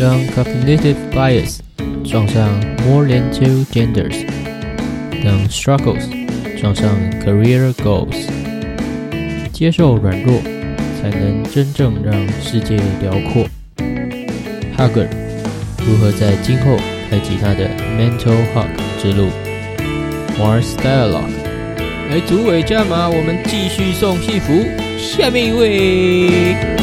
[0.00, 1.58] 将 cognitive bias
[2.02, 2.48] 撞上
[2.86, 4.24] more than two genders
[5.22, 6.08] 等 struggles
[6.58, 6.88] 撞上
[7.22, 8.26] career goals，
[9.52, 10.40] 接受软弱，
[11.02, 13.46] 才能真正让世界辽阔。
[14.74, 15.06] Hugger
[15.86, 16.78] 如何在今后
[17.10, 18.68] 开启他的 mental hug
[19.02, 19.28] 之路
[20.38, 21.28] ？Mars Dialogue，
[22.08, 24.64] 来组委加码，我们继续送幸福。
[24.96, 26.79] 下面一位。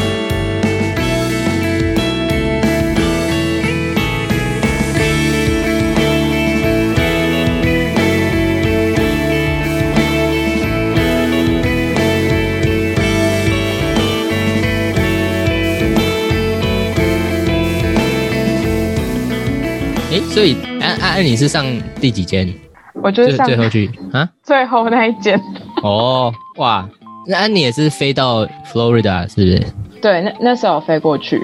[20.38, 21.66] 所以安安安，你是上
[22.00, 22.48] 第几间？
[23.02, 25.36] 我就是上最后去啊，最后那一间。
[25.82, 26.88] 哦，哇，
[27.26, 29.60] 那安妮也是飞到 Florida 是不是？
[30.00, 31.42] 对，那那时候飞过去，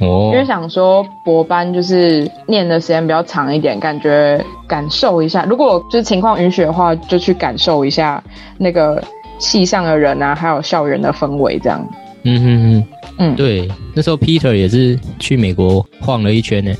[0.00, 8.20] 哦，因为想说博班就是念的时间比较长一点，感觉感受一下，如果就是情况允许的话，就去感受一下
[8.58, 9.00] 那个
[9.38, 11.80] 系上的人啊，还有校园的氛围这样。
[12.24, 12.86] 嗯哼哼，
[13.18, 16.74] 嗯，对，那时候 Peter 也是去美国晃了一圈呢。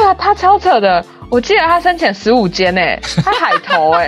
[0.00, 1.04] 对啊，他超扯的。
[1.30, 2.80] 我记得他申请十五间呢，
[3.24, 4.06] 他海投哎。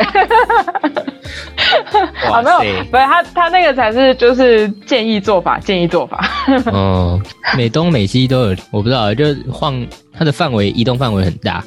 [2.30, 2.58] 啊没有，
[2.90, 6.26] 不是他他那个才是就是建议做法，建议做法。
[6.66, 7.20] 哦，
[7.56, 11.64] 美东美西都有，我不知道，就晃它的范围移动范围很大。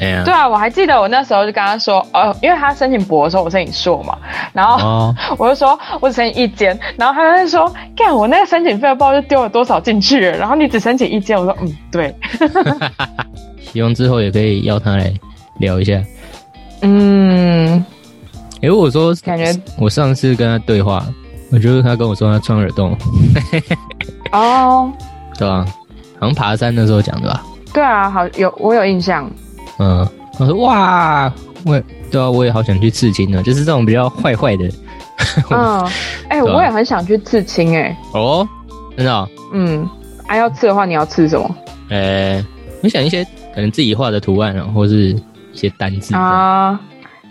[0.00, 0.24] 嗯。
[0.24, 4.16] 对啊，我还记得我那时候就跟他说，呃，因为他申请博的时候我申请硕嘛，
[4.52, 12.14] 然后 我就说我只申请一间，然后他就说，干我那个申请费不知道就丢了多少进去，然后你只申请一间，我说嗯对，
[13.72, 15.12] 希望之后也可以邀他来
[15.58, 16.00] 聊一下。
[16.82, 17.84] 嗯，
[18.62, 21.04] 哎，我说感觉我上次跟他对话，
[21.50, 22.96] 我觉得他跟我说他穿耳洞。
[24.32, 24.92] 哦，
[25.38, 25.64] 对啊？
[26.18, 27.42] 好像爬山的时候讲的吧？
[27.72, 29.30] 对啊，好有我有印象。
[29.78, 31.32] 嗯，我说哇，
[31.64, 34.70] 我对啊，我也好想去刺青呢，就是这种比较坏坏的。
[35.50, 35.86] 嗯，
[36.28, 37.96] 哎，我也很想去刺青，哎。
[38.12, 38.46] 哦，
[38.96, 39.28] 真的？
[39.52, 39.88] 嗯，
[40.26, 41.56] 啊，要刺的话，你要刺什么？
[41.90, 42.44] 呃，
[42.80, 45.22] 你想一些可能自己画的图案啊，或是一
[45.52, 46.78] 些单字啊，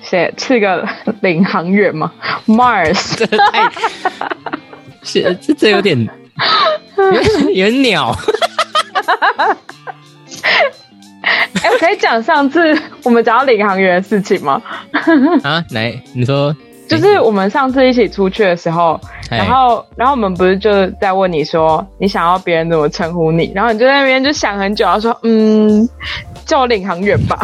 [0.02, 0.88] 写刺个
[1.22, 2.12] 领航员吗
[2.48, 3.72] ？Mars， 这太，
[5.02, 5.98] 这这这有点，
[7.54, 8.16] 有点鸟。
[11.63, 14.62] 哎，我可以讲上次我们讲到领航员的事情吗？
[15.44, 16.56] 啊，来，你说，
[16.88, 19.00] 就是我们上次一起出去的时候，
[19.30, 23.52] 然后，然后我们不是就在问你说，你想要别人怎么称呼你？
[23.56, 25.88] 然后你就在那边就想很久，然后说，嗯，
[26.46, 27.40] 叫我领航员吧，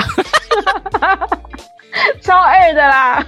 [2.21, 3.25] 超二的啦。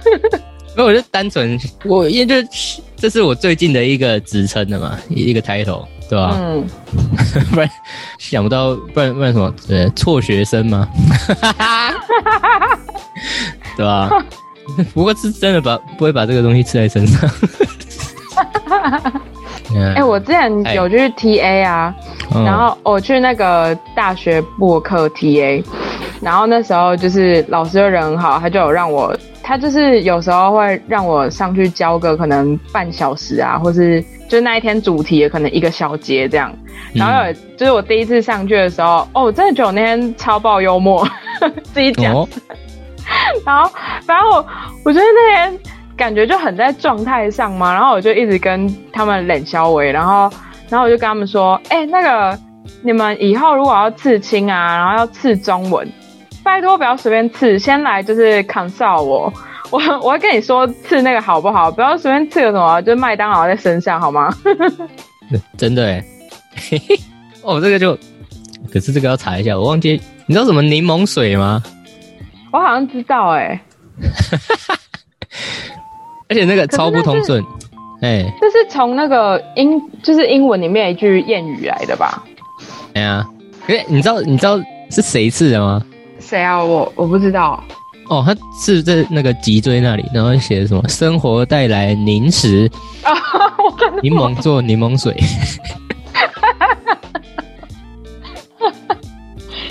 [0.76, 5.86] 那我就单纯，我因为就是这是我最近的一个职称的嘛，一个抬头。
[6.08, 6.34] 对吧？
[6.38, 6.66] 嗯，
[7.52, 7.68] 不然
[8.18, 9.52] 想不到，不然不然什么？
[9.66, 10.88] 对，辍学生吗？
[13.76, 14.08] 对吧？
[14.94, 17.30] 不过是真的把不会把这个东西吃在身上。
[19.96, 21.94] 哎，我之前有去 TA 啊，
[22.44, 25.62] 然后我去那个大学播课 TA，
[26.20, 29.14] 然后那时候就是老师人很好，他就有让我，
[29.44, 34.02] 他就是有时候会让我上去教个可能半小时啊，或是。
[34.26, 36.50] 就那一天主题可能一个小节这样，
[36.94, 41.06] 然后有就是我第一次上去的时候，哦，我真的觉得我那天超爆幽默，
[41.74, 42.26] 自己讲。
[43.44, 43.70] 然后，
[44.06, 44.46] 然后我
[44.86, 45.60] 我觉得那天
[45.94, 50.28] 感觉就很在状态上嘛，然后我就一直跟他们冷消维，然后，
[50.70, 52.36] 然后我就跟他们说，哎，那个
[52.82, 55.86] 你们以后如果要刺青啊，然后要刺中文，
[56.44, 59.32] 拜托不要随便刺，先来就是 consult 我。
[59.70, 61.70] 我我会跟你说刺那个好不好？
[61.70, 64.32] 不要随便刺个什么，就麦当劳在身上好吗？
[65.56, 66.04] 真的哎，
[67.42, 67.98] 哦，这个就，
[68.70, 71.62] 可是这个要查一下，我忘记，你知道什么柠檬水吗？
[72.52, 73.60] 我好像知道哎，
[76.28, 77.42] 而且那个超不通顺，
[78.00, 82.22] 哎，这是从那个英，就是英文里面一句谚语来的吧？
[82.94, 83.26] 哎呀，
[83.66, 84.56] 哎，你知道你知道
[84.90, 85.82] 是谁刺的吗？
[86.24, 86.62] 谁啊？
[86.62, 87.62] 我我不知道。
[88.08, 92.70] 哦，他是在那个脊椎那里，然后写什么“生活带来零食”，
[94.02, 95.16] 柠檬做柠檬水，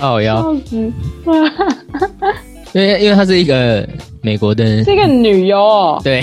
[0.00, 0.52] 哦腰，
[2.72, 3.88] 因为因为他是一个
[4.20, 6.20] 美国的，是一个女优哦，对，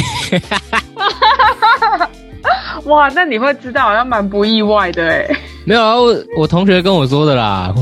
[2.86, 5.26] 哇，那你会知道，好像蛮不意外的哎，
[5.66, 7.74] 没有啊，我我同学跟我说的啦。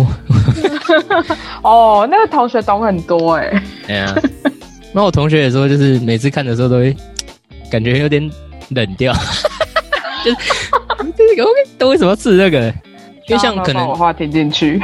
[1.63, 3.63] 哦，那个同学懂很多哎。
[3.87, 4.15] 对啊，
[4.93, 6.95] 那我同学也说，就是每次看的时候都会
[7.71, 8.29] 感觉有点
[8.69, 9.13] 冷掉，
[10.23, 10.37] 就是
[11.17, 12.73] 这个我都为什么要吃这个？
[13.27, 14.81] 因为像可能话听进去，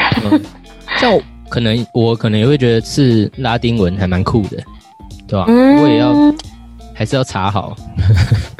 [0.99, 1.19] 像
[1.49, 4.57] 可能我可能也会觉得是拉丁文还蛮酷的，
[5.27, 5.45] 对吧？
[5.47, 6.13] 我也要
[6.93, 7.75] 还是要查好。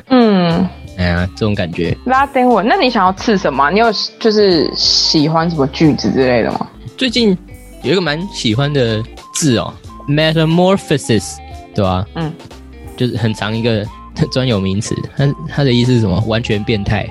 [0.10, 0.68] 嗯，
[0.98, 1.96] 哎呀，这种感觉。
[2.06, 3.70] 拉丁文，那你想要刺什么？
[3.70, 3.86] 你有
[4.20, 6.68] 就是喜欢什么句子之类的吗？
[6.98, 7.38] 最近
[7.84, 9.04] 有一个蛮喜欢的
[9.34, 9.74] 字哦
[10.08, 11.36] ，metamorphosis，
[11.74, 12.06] 对吧？
[12.16, 12.32] 嗯，
[12.96, 13.86] 就是很长一个
[14.32, 16.20] 专有名词，它它的意思是什么？
[16.28, 17.08] 完全变态。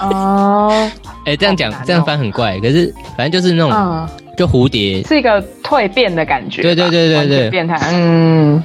[0.00, 0.90] 哦，
[1.26, 6.62] 哎，这样讲这样翻很怪，可是反正就是那种，就蝴蝶是一个蜕变的感觉。
[6.62, 7.78] 对对对对对，变态。
[7.92, 8.62] 嗯，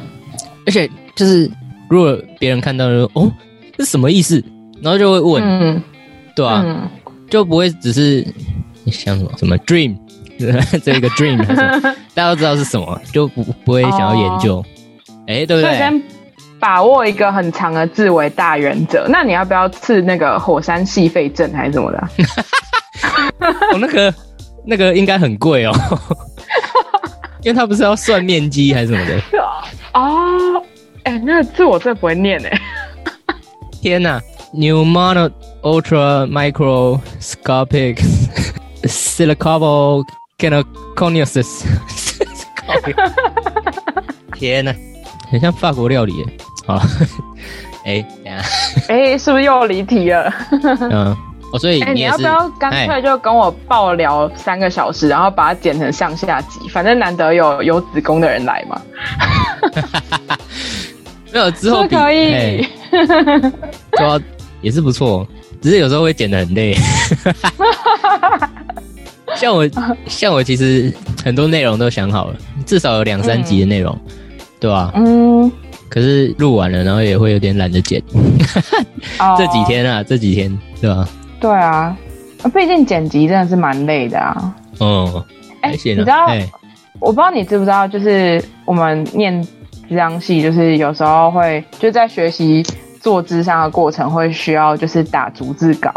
[0.66, 1.50] 而且就是
[1.90, 3.32] 如果别人看到说哦，
[3.78, 4.44] 这什么意思？
[4.82, 5.82] 然后就会问，嗯
[6.36, 6.90] 对吧？
[7.30, 8.26] 就不会只是
[8.92, 9.98] 想什么什么 dream，
[10.84, 11.38] 这一个 dream，
[12.14, 14.64] 大家都知道是什么，就不不会想要研究。
[15.28, 15.78] 哎，对不对？
[15.78, 16.02] 先
[16.60, 22.08] 把握一个很长的字为大原则，那你要不要刺那个火山细肺症还是什么的？
[23.74, 24.14] 我 那个
[24.66, 25.74] 那个应该很贵哦，
[27.44, 29.22] 因为他不是要算面积还是什么的
[29.94, 30.62] 哦，
[31.04, 32.60] 哎，那个字我真的不会念哎。
[33.82, 34.20] 天哪
[34.54, 35.30] ，pneumono
[35.62, 38.00] ultra microscopic
[38.84, 40.04] silicable
[40.38, 41.64] canoconiosis。
[44.38, 44.74] 天哪！
[45.32, 46.14] 很像法国料理，
[46.66, 46.80] 好，
[47.86, 48.42] 哎，等下，
[48.88, 50.32] 哎，是不是又离题了？
[50.62, 51.18] 嗯，
[51.52, 56.70] 哦，所以你要不要干脆就跟我爆聊三个小时，然后把它剪成上下集？
[56.70, 58.80] 反正难得有有子宫的人来嘛。
[61.34, 64.22] 没有之后可以，对
[64.62, 65.28] 也是不错，
[65.62, 66.78] 只是有时候会剪的很累。
[69.38, 69.70] 像我，
[70.08, 70.94] 像我，其实
[71.24, 72.36] 很多内容都想好了，
[72.66, 73.98] 至少有两三集的内容。
[74.60, 74.92] 对吧？
[74.96, 75.52] 嗯，
[75.88, 78.02] 可是录完了，然后也会有点懒得剪。
[79.38, 80.52] 这几天啊，这几天，
[80.82, 81.08] 对吧？
[81.40, 81.96] 对啊，
[82.52, 84.56] 毕竟剪辑真的是蛮累的啊。
[84.80, 85.24] 哦，
[85.62, 86.28] 哎，你知道？
[87.00, 89.40] 我不知道你知不知道，就是我们念
[89.88, 92.66] 智商系，就是有时候会就在学习
[93.00, 95.94] 做智商的过程，会需要就是打逐字稿，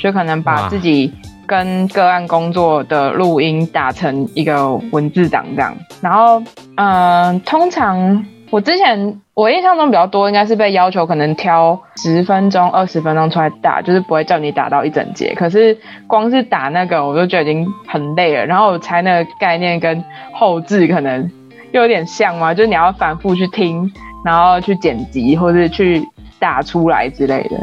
[0.00, 1.12] 就可能把自己。
[1.48, 6.40] 跟个案工作的录音打成一个文字档这样，然后
[6.76, 15.34] 嗯，通常我之前我印象中比较多，应该是被要求可能挑十分钟、二十分钟出来打，就是不会叫你打到一整节。
[15.34, 18.44] 可是光是打那个，我就觉得已经很累了。
[18.44, 20.04] 然后我猜那个概念跟
[20.34, 21.30] 后置可能
[21.72, 23.90] 又有点像嘛，就是你要反复去听，
[24.24, 26.06] 然后去剪辑或者去
[26.38, 27.56] 打出来之类的。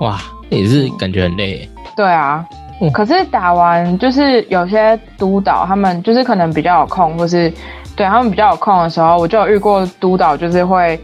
[0.00, 0.18] 哇，
[0.50, 1.68] 也是感觉很累。
[1.96, 2.44] 对啊。
[2.92, 7.52] 可是打完就是有些督导他们就是可能比较有空，或是
[7.96, 10.98] 对他们比较有空的时候，我就有遇过督导就是会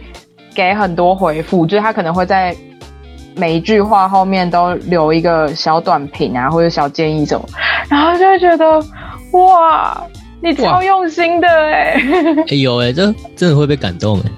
[0.54, 2.54] 给很多回复，就是他可能会在
[3.34, 7.44] 每一句话后面都留一个小短评啊，或者小建议什么，
[7.88, 8.80] 然后就会觉得
[9.32, 10.00] 哇，
[10.40, 12.00] 你超用心的哎，
[12.50, 14.30] 哎有哎，这真的会被感动哎，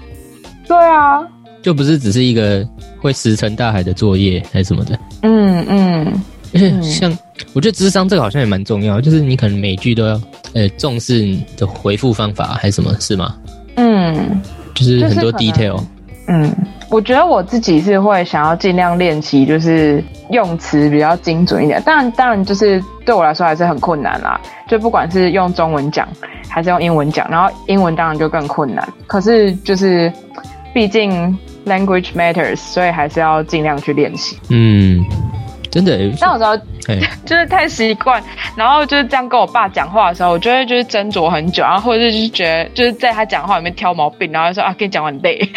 [0.67, 1.21] 对啊，
[1.61, 2.67] 就不是只是一个
[2.99, 6.21] 会石沉大海的作业还是什么的，嗯嗯。
[6.53, 7.11] 而且像，
[7.53, 10.21] 我觉得智商这个好像也蛮重要，就是你可能每句都要，
[10.53, 13.35] 呃，重视你的回复方法还是什么，是吗？
[13.75, 14.41] 嗯，
[14.73, 15.79] 就是很多 detail。
[16.29, 16.53] 嗯，
[16.89, 21.81] 我觉得我自己是会想要尽量练习，就是用词比较精准一点。
[21.83, 24.39] 当然，当然就是对我来说还是很困难啦。
[24.67, 26.05] 就不管是用中文讲
[26.49, 28.85] 还是用英文讲，然后英文当然就更困难。
[29.07, 30.11] 可是就是，
[30.73, 34.37] 毕竟 language matters，所以还是要尽量去练习。
[34.49, 35.01] 嗯。
[35.77, 36.57] 真的，但有时候
[37.23, 38.23] 就是太习惯，
[38.55, 45.47] 然后就是这样跟我爸讲话的时候，我就会就是斟酌很久，然后或者是就是觉得就是在他讲话里面挑毛病，然后说啊，跟你讲很累。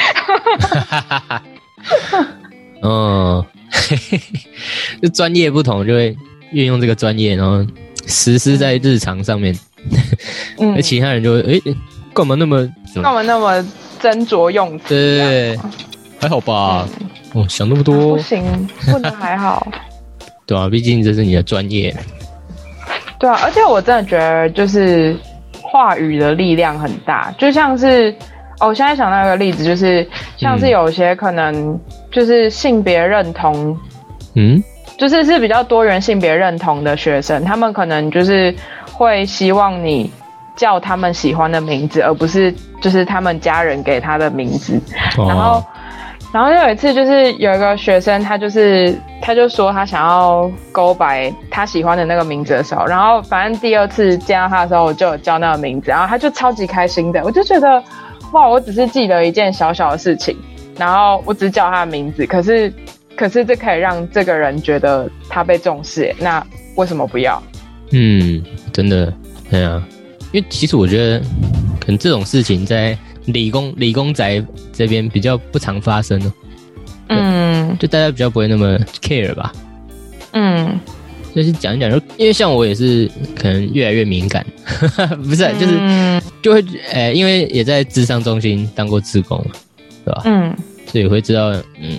[2.83, 3.43] 嗯，
[5.01, 6.15] 就专业不同，就会
[6.53, 7.65] 运用这个专业，然后
[8.07, 9.59] 实施在日常上面。
[10.59, 11.75] 那其他人就会哎，
[12.13, 13.57] 干嘛那么干嘛那么
[13.99, 14.89] 斟酌用词？
[14.89, 15.59] 对，
[16.21, 16.87] 还好吧？
[17.33, 19.67] 哦，想那么多不行，不能还好。
[20.51, 21.95] 对啊，毕竟这是你的专业。
[23.21, 25.17] 对啊，而且我真的觉得，就是
[25.63, 27.33] 话语的力量很大。
[27.39, 28.13] 就像是，
[28.59, 30.05] 哦，我现在想到一个例子，就是
[30.37, 31.79] 像是有些可能
[32.11, 33.79] 就是性别认同，
[34.35, 34.61] 嗯，
[34.99, 38.53] 就是是比较多元性别认同的学生，他们可能就是
[38.93, 40.11] 会希望你
[40.57, 42.53] 叫他们喜欢的名字，而不是
[42.83, 44.81] 就是他们家人给他的名字，
[45.17, 45.65] 然后。
[46.33, 57.83] 然后有一次，就是有一个学生，他就是他就说他想要勾白他喜欢的那个名字的时候，然后反正第二次见到他的时候，我就有叫那个名字，然后他就超级开心的，我就觉得
[58.33, 60.37] 哇，我只是记得一件小小的事情，
[60.79, 62.73] 然后我只叫他的名字，可是
[63.17, 66.45] 可是这可以让这个人觉得他被重视，那。
[66.77, 67.43] 为什么不要？
[67.91, 69.13] 嗯，真的，
[69.51, 69.83] 对啊，
[70.33, 71.19] 因为其实我觉得，
[71.81, 72.97] 可能这种事情在
[73.33, 76.33] 理工理工宅这边比较不常发生哦。
[77.09, 79.53] 嗯，就大家比较不会那么 care 吧。
[80.33, 80.79] 嗯，
[81.35, 84.47] 就是讲一讲，就因为像我也是，可能越来越敏感，
[85.25, 89.45] 不是，就是就会，诶，因为也在智商中心当过志工，
[90.05, 90.23] 对吧？
[90.25, 90.57] 嗯，
[90.87, 91.99] 所以会知道，嗯，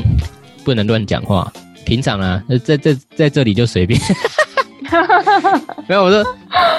[0.64, 1.52] 不能乱讲话。
[1.84, 4.00] 平常啊，在在在这里就随便。
[5.90, 6.24] 没有，我说，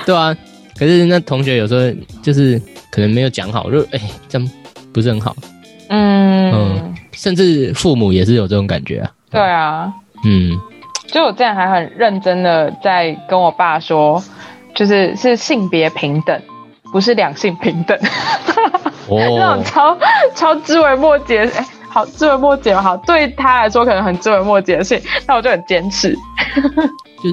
[0.07, 0.35] 对啊。
[0.83, 2.61] 可是那同学有时候就是
[2.91, 4.51] 可能没有讲好，就哎，这样
[4.93, 5.33] 不是很好。
[5.91, 9.09] 嗯嗯，甚至父母也是有这种感觉啊。
[9.31, 9.93] 对啊。
[10.25, 10.59] 嗯。
[11.07, 14.21] 就我这样还很认真的在跟我爸说，
[14.75, 16.43] 就是是性别平等，
[16.93, 17.97] 不是两性平等。
[19.07, 19.21] 哦。
[19.39, 19.97] 那种超
[20.35, 26.13] 超枝微末节，哎，好枝微末节好，对他来说可能很枝微末节的事情，那我就很坚持。
[27.23, 27.31] 就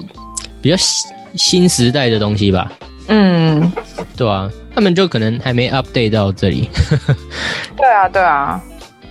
[0.62, 2.72] 比较新新时代的东西吧。
[3.10, 3.72] 嗯。
[4.16, 6.70] 对啊，他们就可能还没 update 到这里。
[7.76, 8.60] 对啊，对啊。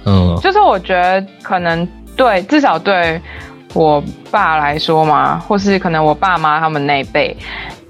[0.04, 0.38] 嗯。
[0.42, 1.86] 就是我觉得可能
[2.16, 3.20] 对，至少对。
[3.74, 7.36] 我爸来说嘛，或是可能我爸妈他们那一辈，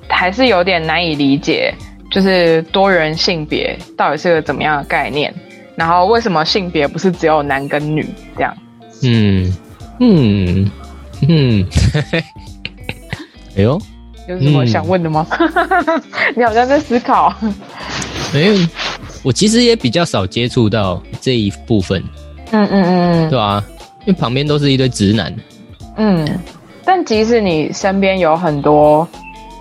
[0.08, 1.72] 还是有点难以理解，
[2.10, 5.32] 就是多元性别到底是个怎么样的概念，
[5.76, 8.52] 然后为什么性别不是只有男跟女这样？
[9.04, 9.56] 嗯
[10.00, 10.70] 嗯
[11.28, 11.64] 嗯，
[13.56, 13.80] 哎呦，
[14.28, 15.26] 有什么想问的吗？
[16.36, 17.34] 你好像在思考。
[18.32, 18.54] 没有，
[19.22, 22.02] 我其实也比较少接触到这一部分。
[22.50, 23.64] 嗯嗯嗯，对啊，
[24.00, 25.34] 因为旁边都是一堆直男。
[25.96, 26.28] 嗯，
[26.84, 29.08] 但即使你身边有很多，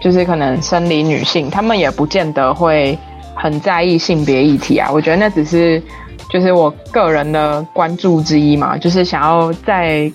[0.01, 2.97] 就是可能生理女性，她们也不见得会
[3.35, 4.91] 很在意性别议题啊。
[4.91, 5.81] 我觉得那只是
[6.29, 10.11] 就是我个人的关注之一嘛，就是想要再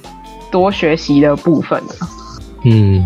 [0.50, 1.82] 多学习的部分
[2.64, 3.04] 嗯，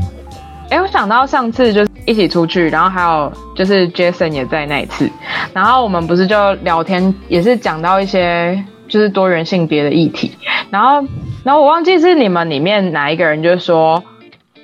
[0.70, 5.10] 哎，我想到上次就是一起出去，然后还有就是 Jason 也在那一次，
[5.52, 10.32] 然后我们不是就聊天，也是讲到一些就是多元性别的议题，
[10.70, 11.06] 然后。
[11.44, 14.02] 然后我忘记是你们里面哪一个人，就是说，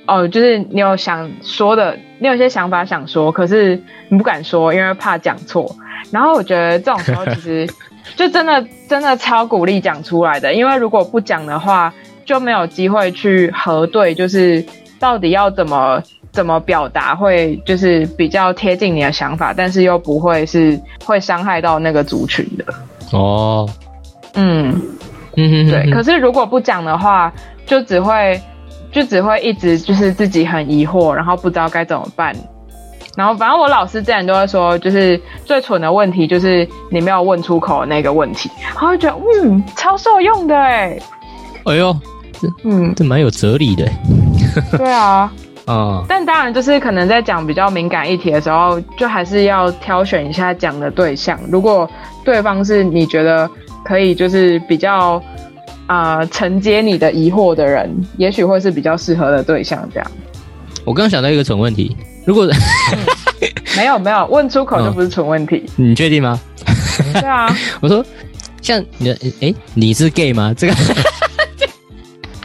[0.04, 5.76] 哦，就是你有想说的，你有些想法想说，可是你不敢说，因为怕讲错。
[6.10, 7.68] 然后我觉得这种时候其实
[8.16, 11.94] 就真的真的超鼓励讲出来的，因为如果不讲的话，
[12.24, 14.66] 就没有机会去核对，就是
[15.02, 22.64] 到底要怎么怎么表达，会就是比较贴近你的想法，但是又不会是会伤害到那个族群的。
[23.10, 23.68] 哦，
[24.34, 24.80] 嗯。
[25.34, 25.90] 嗯，对。
[25.90, 27.32] 可是如果不讲的话，
[27.64, 28.40] 就只会
[28.92, 32.36] 就只会一直就是自己很疑惑，然后不知道该怎么办。
[33.16, 38.50] 然后反正我老师之前都会说，就是最蠢的问题就是你没有问出口的那个问题。
[38.62, 40.98] 然后觉得嗯，超受用的哎。
[41.64, 41.96] 哎呦，
[42.38, 43.90] 这嗯，这蛮有哲理的。
[44.76, 45.32] 对啊，
[45.66, 46.04] 啊。
[46.08, 51.38] 但当然就是可能在讲比较敏感议题的时候，就还是要挑选一下讲的对象。
[51.50, 51.88] 如果
[52.24, 53.48] 对方是你觉得。
[53.84, 55.20] 可以就是比较
[55.88, 59.86] 啊承接你的疑惑的人，也许会是比较适合的对象。
[59.92, 60.08] 这样，
[60.84, 62.48] 我刚刚想到一个蠢问题，如果
[63.76, 66.38] 没有没有问出口就不是蠢问题， 你确定吗？
[67.14, 68.06] 对啊， 我说
[68.60, 70.54] 像你哎你是 gay 吗？
[70.56, 70.74] 这个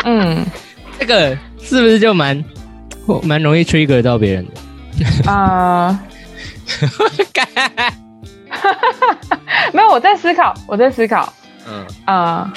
[0.06, 0.44] 嗯，
[1.00, 2.41] 这个是不是就蛮
[3.24, 4.51] 蛮容易 trigger 到别人的
[5.31, 6.00] 啊？
[9.74, 11.31] 没有，我在思考，我在思考。
[11.69, 12.51] 嗯啊，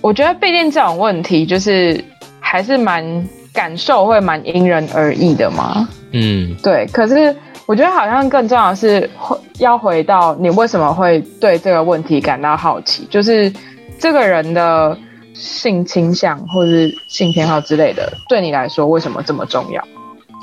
[0.00, 2.04] 我觉得毕竟这种问题就是
[2.40, 5.88] 还是蛮感受会蛮因人而异的嘛。
[6.12, 6.86] 嗯，对。
[6.92, 7.34] 可是
[7.66, 13.52] 我觉得好像更重要的是会要回到你为什么会对这个问题感到好奇，就是
[13.98, 14.98] 这个人的
[15.38, 19.82] 性倾向或者是性偏好之类的，对你来说为什么这么重要？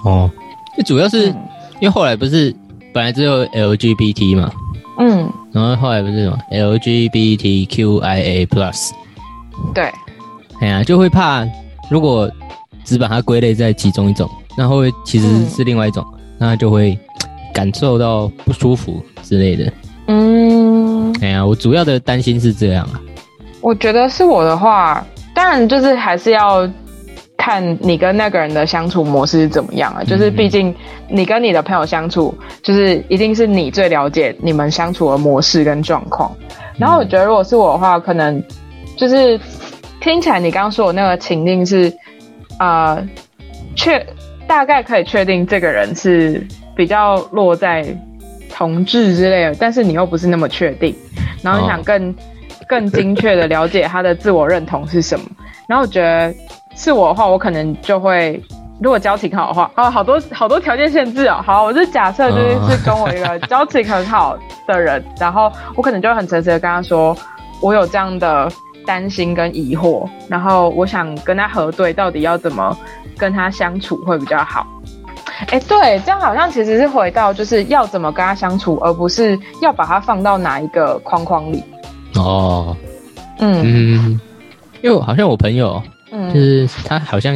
[0.05, 0.29] 哦，
[0.85, 1.27] 主要是
[1.79, 2.55] 因为后来不是
[2.93, 4.51] 本来只有 LGBT 嘛。
[5.00, 8.91] 嗯，然后后来不是什么 LGBTQIA Plus，
[9.73, 9.91] 对，
[10.62, 11.43] 哎呀，就会怕
[11.89, 12.29] 如果
[12.83, 16.05] 只把它归类在其中一种，那会其实是另外一种，
[16.38, 16.95] 那就会
[17.51, 19.73] 感受到不舒服之类的。
[20.05, 23.01] 嗯，哎呀，我主要的担心是这样啊。
[23.63, 25.03] 我觉得是我的话，
[25.34, 26.70] 当然就是还是要。
[27.36, 30.01] 看你跟那个人的相处模式是怎么样啊？
[30.01, 30.74] 就是毕竟
[31.10, 36.34] 你跟你的朋友相处，就是一定是你最了解你们相处的模式跟状况。
[36.77, 38.41] 然后我觉得，如果是我的话，可能
[38.96, 39.38] 就是
[40.00, 41.91] 听起来你刚刚说的那个情境是，
[42.60, 43.05] 呃，
[43.75, 44.05] 确
[44.48, 46.41] 大概可以确定这个人是
[46.77, 47.86] 比较落在
[48.50, 50.96] 同志之类的，但是你又不是那么确定，
[51.41, 52.15] 然后你想更
[52.67, 55.25] 更精确的了解他的自我认同是什么。
[55.67, 56.34] 然后我觉得。
[56.75, 58.43] 是我的话，我可能就会
[58.82, 61.39] 如果交情好的话，哦，好多好多条件限制哦。
[61.46, 67.15] 好，我是假设就是是跟我一个交情很好的人，然后我可能就很诚实的跟他说，
[67.62, 68.51] 我有这样的
[68.88, 72.75] 担心跟疑惑，然后我想跟他核对，到底要怎么
[73.20, 74.65] 跟他相处会比较好。
[75.51, 81.63] 哎，对，这样好像其实是回到就是要怎么跟他相处，而不是要把他放到哪一个框框里。
[82.15, 82.75] 哦，
[83.39, 83.62] 嗯。
[83.63, 84.20] 嗯，
[84.82, 87.34] 因为好像我朋友，嗯，就是他好像。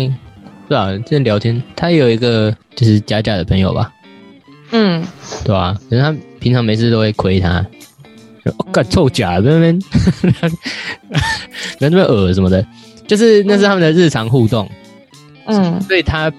[0.70, 3.90] 对啊，这聊天，他有一个就是假假的朋友吧，
[4.72, 5.02] 嗯，
[5.46, 5.74] 对吧？
[5.90, 7.66] 可是他平常没事都会亏他，
[8.70, 9.80] 干臭假在那边，
[11.80, 12.68] 在那边恶什么的，
[13.08, 14.70] 就是那是他们的日常互动，
[15.46, 16.30] 嗯，所以他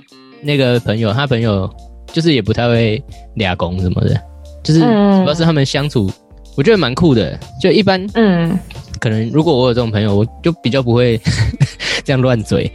[0.42, 1.66] 那个朋友，他朋友
[2.12, 3.02] 就是也不太会
[3.36, 4.14] 俩工什么的，
[4.62, 6.12] 就是主要是他们相处，
[6.58, 8.58] 我觉得蛮酷的，就一般，嗯，
[8.98, 11.16] 可能如果我有这种朋友，我就比较不会
[12.04, 12.68] 这样乱嘴。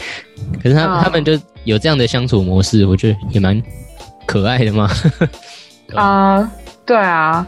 [0.63, 3.61] 可是他他们就有这样的相处模式，我觉得也蛮
[4.25, 4.89] 可爱的嘛。
[5.95, 6.49] 啊，
[6.85, 7.45] 对啊，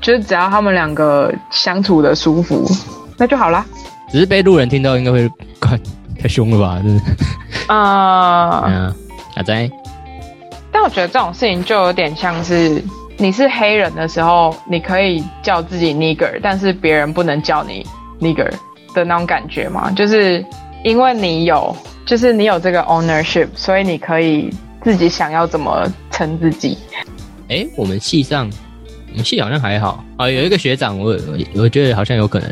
[0.00, 2.66] 就是只要他们两个相处的舒服，
[3.18, 3.66] 那就好啦。
[4.10, 5.28] 只是被路人听到，应该会
[5.60, 5.78] 怪
[6.18, 6.80] 太凶了吧？
[6.82, 7.02] 真的
[7.74, 8.94] 啊，嗯，
[9.36, 9.70] 阿仔。
[10.72, 12.82] 但我觉得这种事情就有点像是
[13.18, 17.84] 你是黑人的时候，你可以叫自己 nigger，但是别人不能叫你
[18.20, 18.50] nigger
[18.94, 20.44] 的那种感觉吗，就是
[20.84, 21.76] 因为你有。
[22.06, 24.48] 就是你有这个 ownership，所以你可以
[24.82, 26.78] 自己想要怎么称自己。
[27.50, 28.50] 哎，我们系上，
[29.10, 30.26] 我们系好像还好啊。
[30.30, 31.14] 有一个学长，我
[31.54, 32.50] 我觉得好像有可能。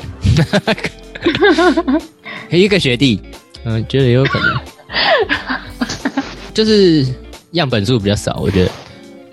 [2.53, 3.19] 一个学弟，
[3.65, 4.61] 嗯，觉得也有可能。
[6.53, 7.07] 就是
[7.53, 8.71] 样本数比较少，我觉得。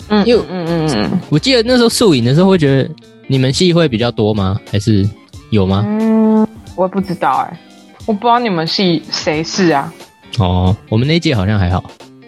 [0.09, 2.89] 嗯，因为嗯嗯嗯，我记得那时候宿影的时候，会觉得
[3.27, 4.59] 你们戏会比较多吗？
[4.71, 5.07] 还是
[5.49, 5.83] 有吗？
[5.87, 7.59] 嗯，我不知道哎，
[8.05, 9.93] 我不知道你们系谁是啊。
[10.39, 11.83] 哦，我们那届好像还好。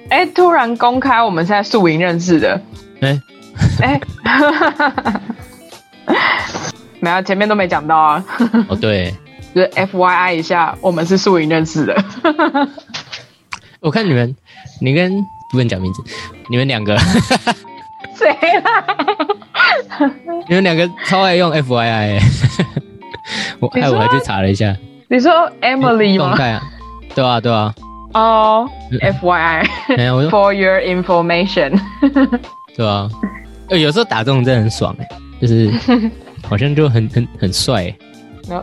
[0.10, 2.62] 哎，突然公开我们是在宿营认识的。
[3.02, 3.19] 哎
[3.82, 3.99] 哎，
[6.99, 8.23] 没有，前面都没讲到啊。
[8.67, 9.13] 哦，对，
[9.56, 11.95] 就是 F Y I 一下，我们是宿营认识的。
[13.82, 14.36] 我看你们，
[14.82, 15.12] 你跟
[15.52, 16.04] 不能讲名字，
[16.49, 16.97] 你们两个？
[20.47, 22.19] 你们两个超爱用 F Y I。
[23.60, 24.75] 我哎，我还去查了一下。
[25.10, 26.36] 你说 Emily 吗？
[27.15, 27.73] 对啊，对啊。
[28.13, 28.69] 哦
[29.01, 31.80] ，F Y I，For your information，
[32.75, 33.10] 对啊，
[33.69, 35.08] 有时候打这种真的很爽哎，
[35.41, 35.69] 就是
[36.47, 37.93] 好像就很很很帅，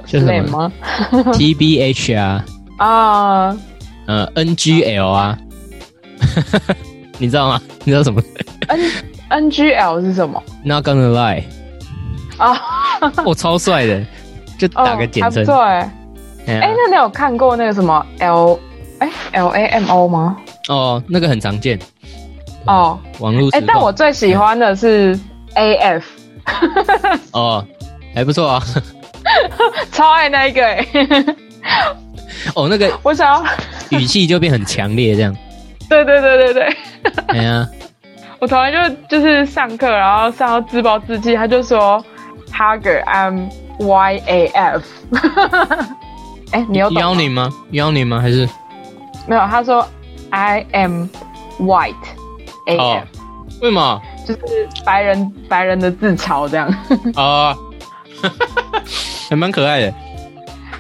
[0.07, 0.73] 是什么
[1.35, 2.45] ？T B H 啊，
[2.79, 3.57] 啊，
[4.07, 5.37] 呃，N G L 啊，
[7.19, 7.61] 你知道吗？
[7.85, 8.23] 你知道什么
[8.69, 8.81] ？N
[9.33, 11.45] N G L 是什么？Not gonna lie，
[12.37, 12.55] 啊，
[13.25, 14.05] 我超帅的，
[14.59, 15.45] 就打个简称。
[15.45, 15.91] 对，哎，
[16.77, 18.59] 那你有看过那个什么 L？
[18.99, 20.37] 哎，L A M O 吗？
[20.69, 21.79] 哦，那个很常见。
[22.67, 23.49] 哦，网络。
[23.53, 25.19] 哎，但我最喜欢的是
[25.55, 26.07] A F。
[27.33, 27.67] 哦，
[28.15, 28.63] 还不错啊。
[29.93, 30.87] 超爱那一个哎。
[32.55, 33.45] 哦，那个我想要
[33.99, 35.35] 语气就变很强烈，这样。
[35.89, 36.77] 对对对对对。
[37.29, 37.67] 哎呀，
[38.43, 42.05] 我同学就就是上课，然后上到自暴自弃，他就说
[42.53, 44.85] ：“Hugger，I'm Y A F。
[46.51, 47.49] ”哎，你有邀你吗？
[47.71, 48.19] 邀你吗？
[48.19, 48.49] 还是？
[49.29, 49.87] 没有，他说
[50.31, 51.07] I am
[51.61, 51.95] white
[52.67, 53.07] A F
[53.61, 54.03] 为什么？
[54.27, 56.67] 就是白人白人的自嘲这样。
[57.15, 57.55] 啊，
[59.31, 59.95] 还蛮可爱的。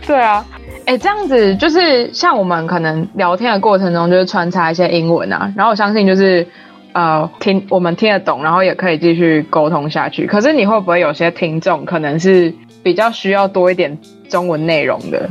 [0.04, 0.44] 对啊，
[0.86, 6.44] 哎，这样子就是像我们可能聊天的过程中，就是穿插一些英文啊，然后我相信就是
[6.92, 10.26] 呃听我们听得懂，然后也可以继续沟通下去。
[10.26, 12.52] 可是你会不会有些听众可能是
[12.82, 15.28] 比较需要多一点中文内容的？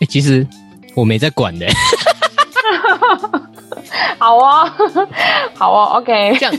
[0.00, 0.46] 哎，其实
[0.94, 1.66] 我没在管的。
[4.18, 4.76] 好啊，
[5.54, 6.36] 好啊，OK。
[6.38, 6.54] 这样，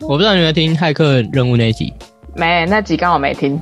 [0.00, 1.92] 我不知道你有没有听骇客任务那一集？
[2.34, 3.60] 没，那集刚好没听。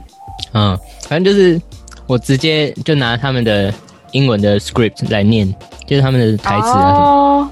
[0.52, 1.60] 嗯，反正就是
[2.06, 3.72] 我直接就拿他们的
[4.12, 5.52] 英文的 script 来念，
[5.86, 7.50] 就是他们的台词啊什么。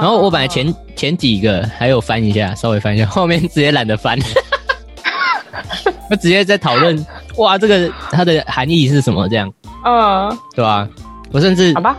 [0.00, 4.18] 然后我本来前前几个还有翻一下，稍微翻一下，后面直接懒得翻。
[6.10, 9.28] 我直接在讨论，哇，这个它的含义是什么？
[9.28, 9.52] 这样，
[9.84, 10.88] 嗯，对吧？
[11.30, 11.96] 我甚至好吧。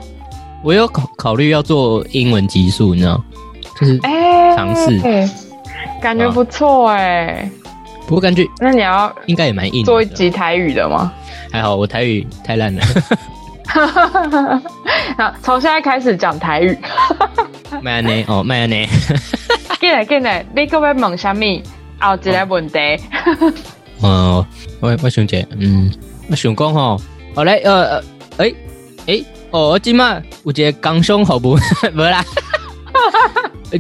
[0.63, 3.21] 我有考考虑要做英文级数，你知道，
[3.79, 3.99] 就是
[4.55, 4.99] 尝试，
[6.01, 7.49] 感觉不错哎。
[8.05, 11.11] 不过感觉那你要应该也蛮硬，做一集台语的吗？
[11.51, 12.81] 还好我台语太烂了。
[15.17, 16.77] 好，从现在开始讲台语。
[17.81, 18.25] 麦安呢？
[18.27, 18.87] 哦，麦安呢？
[19.81, 21.63] 进来进来，你各位问什么？
[21.99, 22.79] 后一个问题。
[24.01, 24.45] 哦，
[24.79, 25.91] 我我想姐，嗯，
[26.29, 26.99] 我想讲吼，
[27.35, 28.03] 好嘞，呃，
[28.37, 28.53] 哎，
[29.07, 29.23] 哎。
[29.51, 31.55] 哦，我今麦有一个刚胸好不？
[31.93, 32.25] 无啦，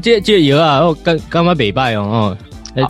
[0.03, 2.37] 这这有啊，我，刚刚刚北拜哦，
[2.75, 2.87] 哦，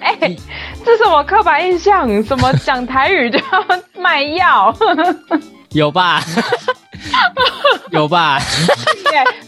[0.00, 0.36] 哎，
[0.84, 4.76] 这是我刻板印象，什么讲台语就要卖药？
[5.72, 6.22] 有吧？
[7.90, 8.38] 有吧？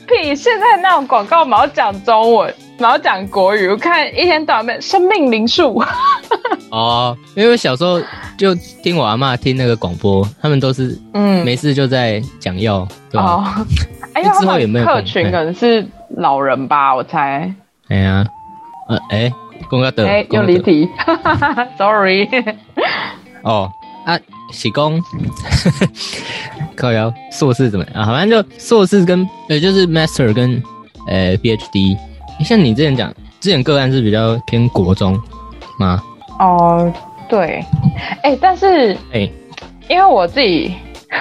[0.06, 0.34] 屁！
[0.34, 5.82] 现在那种广告，毛讲中文，毛讲国语，我看一天到晚生命灵数。
[6.70, 8.00] 哦，因为小时候
[8.38, 13.64] 就听我阿妈听那个广播，他们都是嗯，没事就在讲药，对吧？
[14.14, 16.94] 哎呀，之后有没有客群可能是老人吧？
[16.94, 17.52] 我猜。
[17.88, 18.24] 哎呀，
[18.88, 19.32] 呃，哎，
[19.68, 20.88] 公告的，哎，又离题
[21.76, 22.28] ，sorry。
[23.42, 23.70] 哦，
[24.06, 24.18] 啊，
[24.52, 25.00] 喜工，
[26.76, 28.04] 靠腰硕士怎么样？
[28.04, 30.62] 好像就硕士跟呃，就是 master 跟
[31.06, 31.96] 呃 PhD。
[32.44, 35.20] 像你之前讲，之前个案是比较偏国中
[35.78, 36.02] 吗？
[36.38, 36.92] 哦，
[37.28, 37.64] 对，
[38.22, 39.28] 哎，但是哎，
[39.88, 40.72] 因为我自己，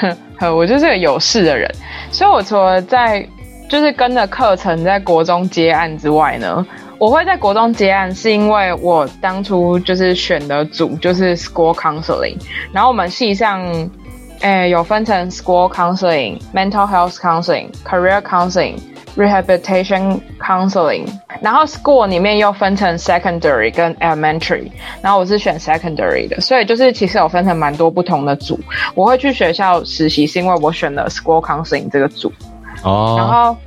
[0.56, 1.70] 我就是个有事的人，
[2.12, 3.28] 所以我除了在
[3.68, 6.66] 就是跟着课程在国中接案之外呢，
[7.00, 12.38] 我会在国中接案，是因为我当初就是选的组就是 school counseling，
[12.72, 13.62] 然后我们系上，
[14.42, 18.76] 哎，有分成 school counseling、mental health counseling、career counseling。
[19.18, 21.08] Rehabilitation counseling，
[21.42, 24.70] 然后 school 里面又分成 secondary 跟 elementary，
[25.02, 28.60] 然后我是选 secondary 的，所以就是其实有分成蛮多不同的组。
[28.94, 32.32] 我会去学校实习，是因为我选了 school counseling 这个组。
[32.84, 33.16] 哦。
[33.18, 33.58] 然后，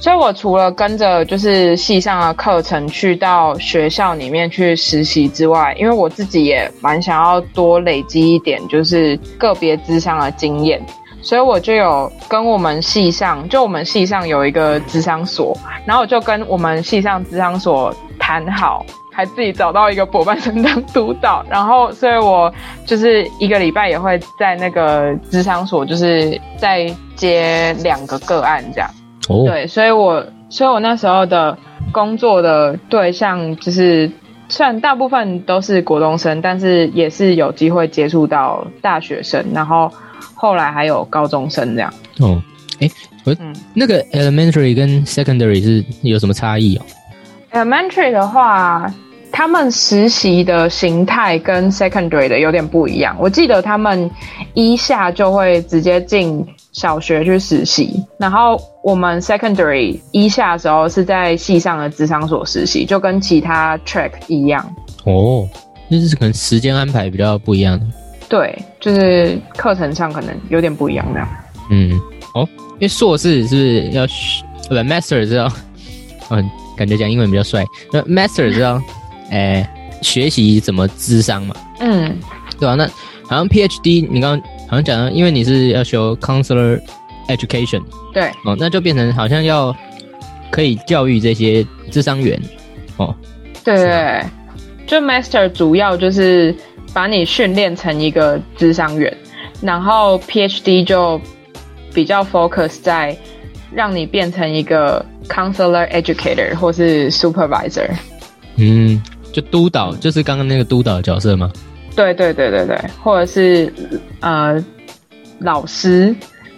[0.00, 10.80] 所以我除了跟着就是系上的课程去到学校里面去实习之外，因为我自己也蛮想要多累积一点就是个别智商的经验。
[11.20, 22.50] 所以我就有跟我们系上，就我们系上有一个智商所，然后我就跟我们系上智商所谈好，还自己找到一个伙伴生当督导，然后所以我
[22.86, 28.88] 就是一个礼拜也会在那个智商所，就是在接两个个案这样。
[29.28, 31.56] 哦，对，所以我所以我那时候的
[31.92, 34.10] 工作的对象就是，
[34.48, 39.90] 虽然大部分都是国中生，但是也是有机会接触到大学生，然后。
[40.40, 42.40] 后来还有高中生这样哦，
[42.80, 42.88] 哎，
[43.24, 43.36] 我
[43.74, 46.82] 那个 elementary 跟 secondary 是有什么差异哦
[47.52, 48.92] ？elementary 的话，
[49.32, 53.16] 他们实习的形态跟 secondary 的有点不一样。
[53.18, 54.08] 我记得他们
[54.54, 64.64] 一下就会直接进小学去实习，然后我们 secondary 一下的时候是在系上的职场所实习，就跟其他 track 一样。
[65.04, 65.48] 哦，
[65.88, 67.80] 那是可能时间安排比较不一样。
[68.28, 71.28] 对，就是课程上可能有点不一样那样。
[71.70, 71.98] 嗯，
[72.34, 74.06] 哦，因为硕士是不是要
[74.68, 75.50] 不 master 知道？
[76.30, 76.44] 嗯，
[76.76, 77.64] 感觉讲英文比较帅。
[77.90, 78.80] 那 master 知道，
[79.30, 79.66] 哎，
[80.02, 81.54] 学习怎么智商嘛？
[81.80, 82.14] 嗯，
[82.60, 82.74] 对吧？
[82.74, 82.86] 那
[83.26, 86.80] 好像 PhD，你刚刚好像讲了，因为你是要修 counselor
[87.26, 87.82] education，
[88.14, 89.74] 对，哦，那就变成好像要
[90.50, 92.40] 可以教育这些智商员。
[92.98, 93.12] 哦，
[93.64, 94.24] 对对，
[94.86, 96.54] 就 master 主要就是。
[96.94, 99.14] 把你训练成一个智商员，
[99.60, 101.20] 然后 PhD 就
[101.92, 103.16] 比较 focus 在
[103.70, 107.90] 让你变成一个 counselor educator 或是 supervisor。
[108.56, 109.00] 嗯，
[109.30, 111.52] 就督导，就是刚刚那个督导的角色吗？
[111.98, 113.72] 对对对对对，或者是
[114.20, 114.64] 呃
[115.40, 116.14] 老师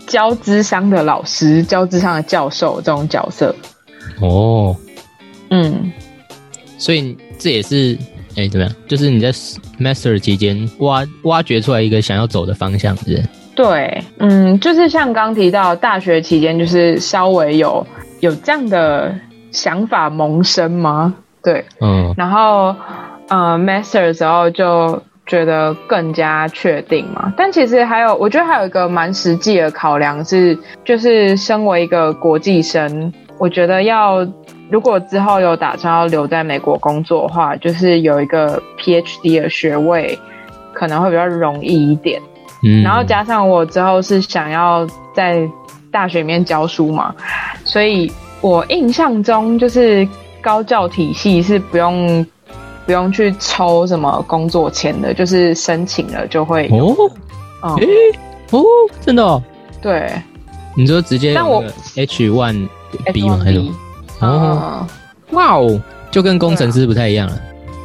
[0.07, 3.55] 教智商的老师，教智商的教授这种角色。
[4.21, 4.77] 哦，
[5.49, 5.91] 嗯，
[6.77, 7.97] 所以这也是。
[8.37, 8.75] 哎，怎么样？
[8.87, 9.33] 就是你在
[9.81, 13.21] master 期间挖挖掘出来一个想要走的方向，是？
[13.57, 17.85] 对，嗯，就是像刚提到大学期间，就是稍微有
[18.21, 19.13] 有这样的
[19.51, 21.13] 想法萌生吗？
[21.43, 22.75] 对，嗯，然后
[23.29, 27.33] 呃 master 的时候就觉得更加确定嘛。
[27.37, 34.27] 但其实还有，我觉得还有一个蛮实际的考量是，就是身为一个国际生，我觉得要。
[34.71, 40.17] 如果之后有打算要留在美国工作的话，就是有一个 PhD 的学位，
[40.73, 42.23] 可能会比较容易一点。
[42.63, 45.43] 嗯，然后加上我之后是想要在
[45.91, 47.13] 大学里面教书嘛，
[47.65, 48.09] 所以
[48.41, 50.07] 我印象中就是
[50.41, 52.25] 高教体系是不用
[52.91, 56.93] 不用去抽什么工作签的，就是申请了就会哦，
[57.61, 57.79] 哦，
[58.51, 58.65] 哦，
[59.01, 59.43] 真的？
[59.81, 60.13] 对，
[60.75, 61.63] 你说直接我
[61.95, 62.69] H one
[63.13, 63.39] B 吗？
[63.45, 63.61] 还是？
[64.19, 64.85] 哦，
[65.31, 67.41] 哇哦，就跟工程师不太一样了。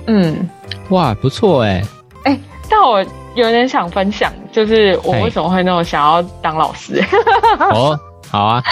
[0.07, 0.49] 嗯，
[0.89, 1.83] 哇，不错哎。
[2.23, 2.99] 哎，但我
[3.35, 6.99] 有点想分享，就是我为什么会那么想要当老师。
[7.71, 7.95] 哦，
[8.27, 8.63] 好啊。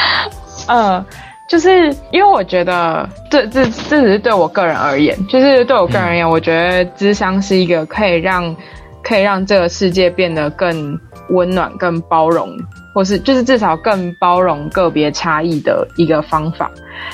[0.66, 1.06] 嗯，
[1.54, 8.56] 就是因为我觉得，这这这只是对我个人而言，就是对我个人而言，我觉得智商是一个可以让
[9.04, 12.50] 可以让这个世界变得更温暖、更包容，
[12.96, 16.72] 或是就是至少更包容个别差异的一个方法。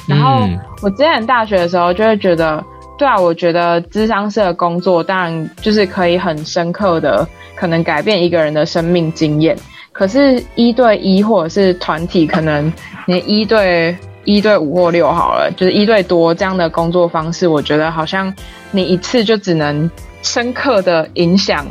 [0.07, 0.47] 然后
[0.81, 2.63] 我之前大学的时候就会觉得，
[2.97, 9.53] 对啊，我觉得智商社的工作当然就是可以很深刻的可能改变一个人的生命经验。
[9.91, 12.71] 可是，一对一或者是团体，可能
[13.05, 13.93] 你一对
[14.35, 18.31] 一对五或六好了，就是一对多这样的工作方式，我觉得好像
[18.69, 19.89] 你一次就只能
[20.21, 21.65] 深刻的影响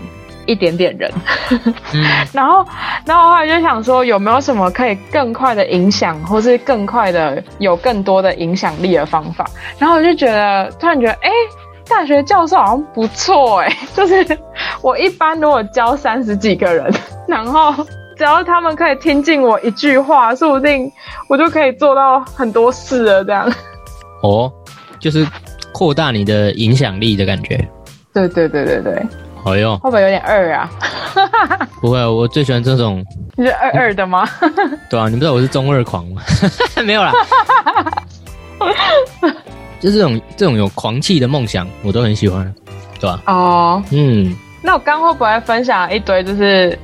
[0.45, 1.09] 一点点人。
[2.35, 2.67] 然后，
[3.07, 9.49] 然后后来就想说，有没有什么可以更快的影响，或是更快的有更多的影响力的方法？
[9.79, 11.31] 然后我就觉得，突然觉得，哎，
[11.89, 14.37] 大学教授好像不错哎，就是
[14.83, 16.93] 我一般如果教三十几个人，
[17.29, 17.87] 然后。
[18.19, 20.91] 只要他们可以听进我一句话，说不定
[21.31, 23.25] 我就可以做到很多事了。
[23.25, 23.51] 这样
[24.23, 24.53] 哦，
[24.99, 25.25] 就是
[25.73, 27.57] 扩大你的影响力的感觉。
[28.13, 29.07] 对对对对对。
[29.45, 30.69] 好用，会不会有点二啊？
[31.81, 33.05] 不会，我最喜欢这种。
[33.37, 34.29] 你是二二的吗？
[34.91, 36.21] 对啊，你不知道我是中二狂吗？
[36.85, 37.13] 没有啦。
[39.79, 42.53] 就这种这种有狂气的梦想，我都很喜欢，
[42.99, 43.23] 对吧？
[43.27, 44.35] 哦，嗯。
[44.61, 46.77] 那我刚会不会分享一堆就是？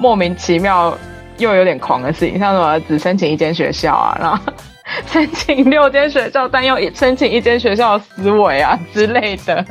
[0.00, 0.96] 莫名其妙
[1.38, 4.42] 又有点狂的事情，像什么只申请一间学校啊，然后
[5.06, 9.64] 申请六间学校，但又申请一间学校的思维啊之类的。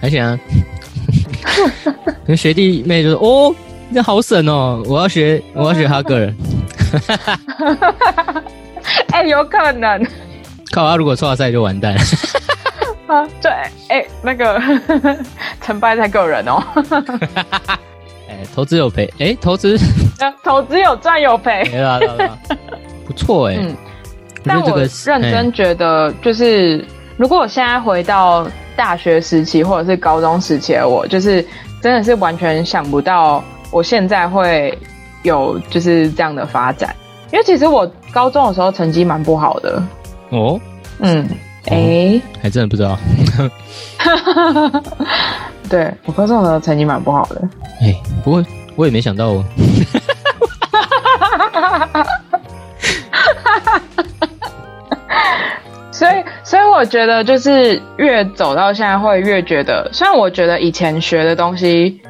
[0.00, 0.38] 还行啊，
[2.26, 3.54] 跟学弟妹就说：“哦，
[3.88, 6.36] 那好省哦，我要学，我要学他个人。
[9.12, 10.04] ”哎，有可能。
[10.72, 11.94] 靠他如果错赛就完蛋。
[13.06, 13.50] 啊，对，
[13.88, 14.60] 哎，那个
[15.62, 16.62] 成败在个人哦。
[18.54, 19.78] 投资有赔，哎，投资，
[20.42, 21.62] 投资有赚有赔，
[23.06, 23.56] 不错哎。
[23.58, 23.74] 嗯，
[24.44, 26.84] 但我认真觉得，就是
[27.16, 28.46] 如果我现在回到
[28.76, 31.44] 大学时期或者是高中时期的我，就是
[31.82, 34.76] 真的是完全想不到我现在会
[35.22, 36.94] 有就是这样的发展。
[37.32, 39.82] 因为其实我高中的时候成绩蛮不好的。
[40.30, 40.60] 哦，
[41.00, 41.28] 嗯，
[41.68, 42.98] 哎，还真的不知道。
[45.68, 47.42] 对我高中的时候成绩蛮不好的，
[47.80, 48.44] 哎，不过
[48.76, 49.44] 我也没想到哦。
[55.90, 56.12] 所以，
[56.44, 62.00] 所以我觉得就是越走到现在，会越觉得，虽然我觉得以前学的东西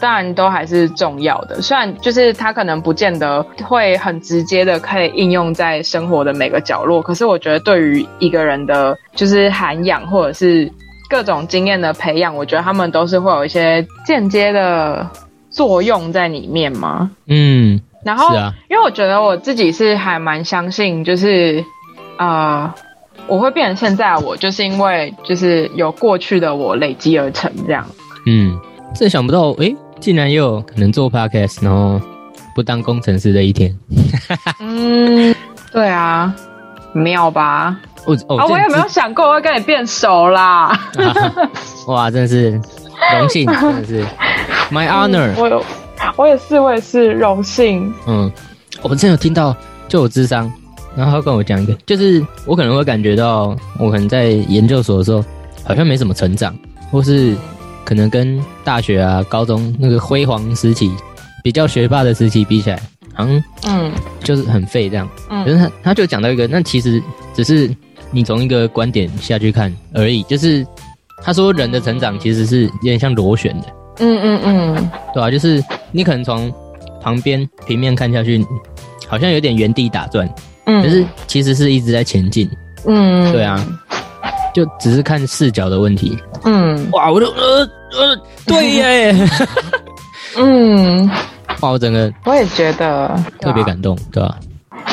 [0.00, 10.72] 当然都还是重要的，虽然就是它可能不见得会很直接的可以应用在生活的每个角落，可是我觉得对于一个人的就是涵养或者是。
[11.08, 15.08] 各种经验的培养，我觉得他们都是会有一些间接的
[15.50, 17.08] 作用在里面嘛。
[17.28, 18.34] 嗯，然后，
[18.68, 21.64] 因为我觉得我自己是还蛮相信，就是
[22.16, 22.74] 啊，
[23.28, 27.86] 我会变成现在我，就是因为就是有过去的我累积而成这样。
[28.26, 28.58] 嗯，
[28.92, 32.00] 真想不到，哎，竟然也有可能做 podcast，然后
[32.54, 33.76] 不当工程师的一天。
[34.60, 35.34] 嗯，
[35.72, 36.34] 对啊，
[36.92, 37.76] 妙吧？
[38.04, 40.78] 我啊，我有没有想过会跟你变熟啦？
[41.88, 42.52] 哇，真的是
[43.18, 44.04] 荣幸， 真的是
[44.70, 45.32] my honor。
[45.36, 45.64] 我有，
[46.16, 47.92] 我也是，我也是荣幸。
[48.06, 48.30] 嗯，
[48.82, 49.56] 我之前有听到，
[49.88, 50.50] 就有智商，
[50.96, 55.24] 然后他跟我讲一个，就是我可能会感觉到，我可能在研究所的时候
[55.64, 56.56] 好像没什么成长，
[56.92, 57.34] 或是
[57.86, 60.92] 可能跟大学啊、高中那个辉煌时期、
[61.42, 62.78] 比较学霸的时期比起来，
[63.14, 63.90] 好像嗯，
[64.22, 65.08] 就是很废这样。
[65.30, 67.74] 嗯，可是他他就讲到一个，那其实只是。
[68.12, 70.64] 你从一个观点下去看而已，就是
[71.24, 73.66] 他说人的成长其实是有点像螺旋的，
[73.98, 75.28] 嗯嗯嗯，对啊？
[75.28, 76.50] 就是你可能从
[77.02, 78.46] 旁边平面看下去，
[79.08, 80.26] 好像有点原地打转，
[80.66, 82.48] 嗯，可是其实是一直在前进，
[82.86, 83.60] 嗯，对啊，
[84.56, 87.58] 就只是看视角的问题，嗯，哇，我就呃
[87.92, 88.16] 呃，
[88.46, 89.14] 对耶，
[90.38, 91.06] 嗯，
[91.60, 94.34] 哇，我整个我也觉得特别感动，对吧？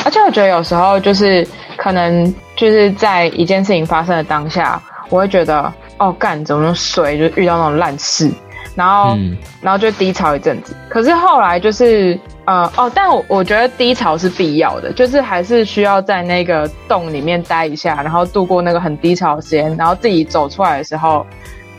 [0.04, 1.48] 而且我觉得有时候就是
[1.78, 8.30] 可能就是在一件事情发生的当下，我会觉得哦干怎么水，就遇到那种烂事，
[8.74, 9.16] 然后
[9.62, 10.76] 然后就低潮一阵子。
[10.90, 21.26] 可是后来就是呃哦，但我我觉得低潮是必要的，就是还是需要在那个洞里面待一下，然后度过那个很低潮的时间，然后自己走出来的时候，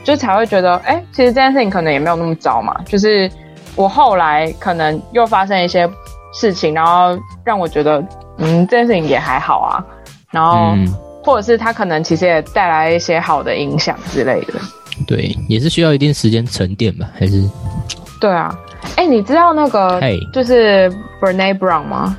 [0.04, 2.76] 就才会觉得哎，其实这件事情可能也没有那么糟嘛。
[2.86, 3.30] 就是
[3.76, 5.90] 我后来可能又发生一些。
[6.38, 8.06] 事情，然后让我觉得，
[8.40, 9.80] 嗯，这件事情也还好啊。
[10.32, 10.76] 然后，
[11.24, 14.56] 或者是他可能其实也带来一些好的影响之类的。
[15.08, 17.10] 对，也是需要一定时间沉淀吧？
[17.18, 17.42] 还是？
[18.20, 18.54] 对啊。
[18.96, 22.18] 哎，你知道那个就是 Bernay Brown 吗？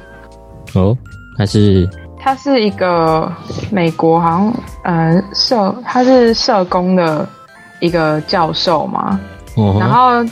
[0.74, 0.96] 哦，
[1.38, 1.88] 他是？
[2.18, 3.32] 他是一个
[3.70, 7.28] 美国，好像呃社，他是社工的
[7.80, 9.20] 一个教授嘛。
[9.56, 9.76] 哦。
[9.80, 10.24] 然后。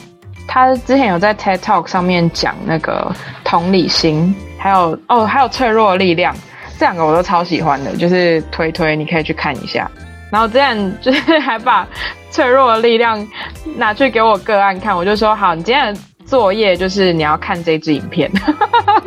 [0.46, 3.10] 他之前有在 TED Talk 上面讲那个
[3.44, 6.36] 同理心，还有哦，还有脆弱的力量，
[6.78, 9.90] 这两个我都超喜欢的，就是推推，你可以去看一下。
[10.30, 11.88] 然后之前 就是还把
[12.30, 13.26] 脆弱的力量
[13.76, 16.00] 拿去给我个案看，我就说好，你今天的
[16.34, 18.28] 作业就是你要看这支影片。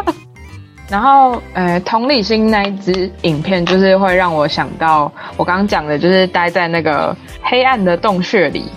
[0.87, 8.71] 然后，呃，同理心那一支影片就是会让我想到我刚刚讲的，就是待在那个黑暗的洞穴里，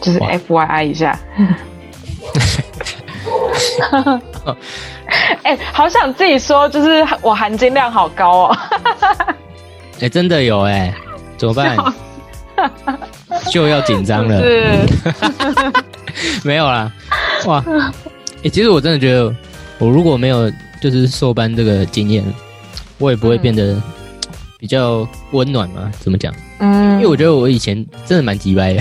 [0.00, 1.18] 就是 F Y I 一下。
[5.42, 8.56] 哎，好想自己说，就是我含金量好高哦。
[10.00, 10.94] 哎，真的有哎，
[11.36, 11.76] 怎么办？
[13.50, 14.40] 就要紧张了。
[14.40, 14.78] 是，
[16.42, 16.90] 没有啦。
[17.48, 17.64] 哇，
[18.44, 19.34] 哎，其实我真的觉得，
[19.78, 20.50] 我如果没有。
[20.82, 22.24] 就是硕班这个经验，
[22.98, 23.80] 我也不会变得
[24.58, 25.88] 比较温暖嘛？
[26.00, 26.34] 怎么讲？
[26.58, 28.80] 嗯，因为我觉得我以前真的蛮急掰的，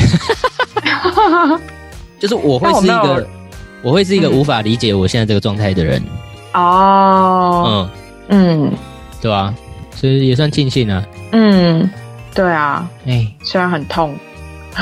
[2.20, 3.28] 就是我会是一个，
[3.84, 6.02] 我会是一个无法理解我现在这个状态的人。
[6.56, 7.88] 哦，
[8.30, 8.72] 嗯嗯，
[9.22, 9.54] 对吧？
[9.94, 11.06] 所以也算庆幸啊。
[11.34, 11.88] 嗯，
[12.34, 12.90] 对啊。
[13.06, 14.18] 哎，虽然很痛，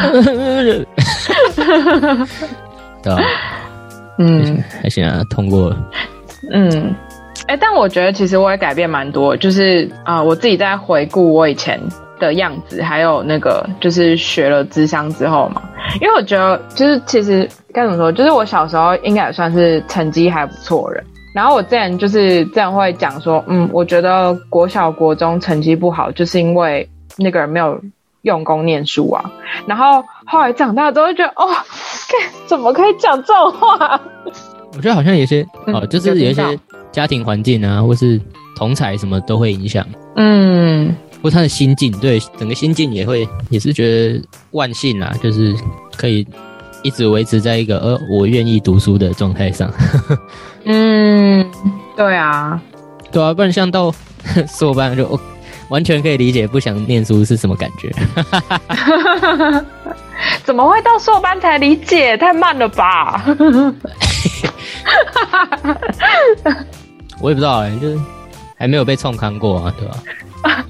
[3.03, 3.21] 对吧？
[4.19, 5.77] 嗯， 还行啊，通过了。
[6.51, 6.95] 嗯。
[7.47, 11.79] 哎，但我觉得其实我也改变蛮多，就是啊，我自己在回顾我以前
[12.19, 15.61] 的样子，还有那个就是学了智商之后嘛，
[15.99, 21.03] 因为我觉得就是其实该怎么说，就是我小时候应该也算是成绩还不错人，
[21.33, 27.81] 然后我之前就是这样会讲说，嗯，我觉得国小国中成绩不好，就是因为那个人没有
[28.23, 29.31] 用功念书啊，
[29.65, 31.47] 然后后来长大之后觉得，哦，
[32.45, 33.99] 怎么可以讲这种话？
[34.73, 36.59] 我觉得好像有些哦，就是有一些。
[36.91, 38.19] 家庭环境啊，或是
[38.55, 44.19] 同才什么都会影响，嗯，或他的心境，对，整个心境也会，也是觉得
[44.53, 45.55] 万幸啊，就是
[45.95, 46.27] 可以
[46.81, 49.71] 一直维持在一个呃我愿意读书的状态上。
[50.65, 51.45] 嗯，
[51.95, 52.59] 对啊，
[53.11, 53.93] 对啊，不然像到
[54.49, 55.07] 硕班就
[55.69, 57.91] 完全可以理解不想念书是什么感觉。
[60.43, 62.17] 怎么会到硕班才理解？
[62.17, 63.23] 太慢了吧？
[67.21, 67.97] 我也不知道哎，就是
[68.57, 70.65] 还没有被冲刊过啊，对吧？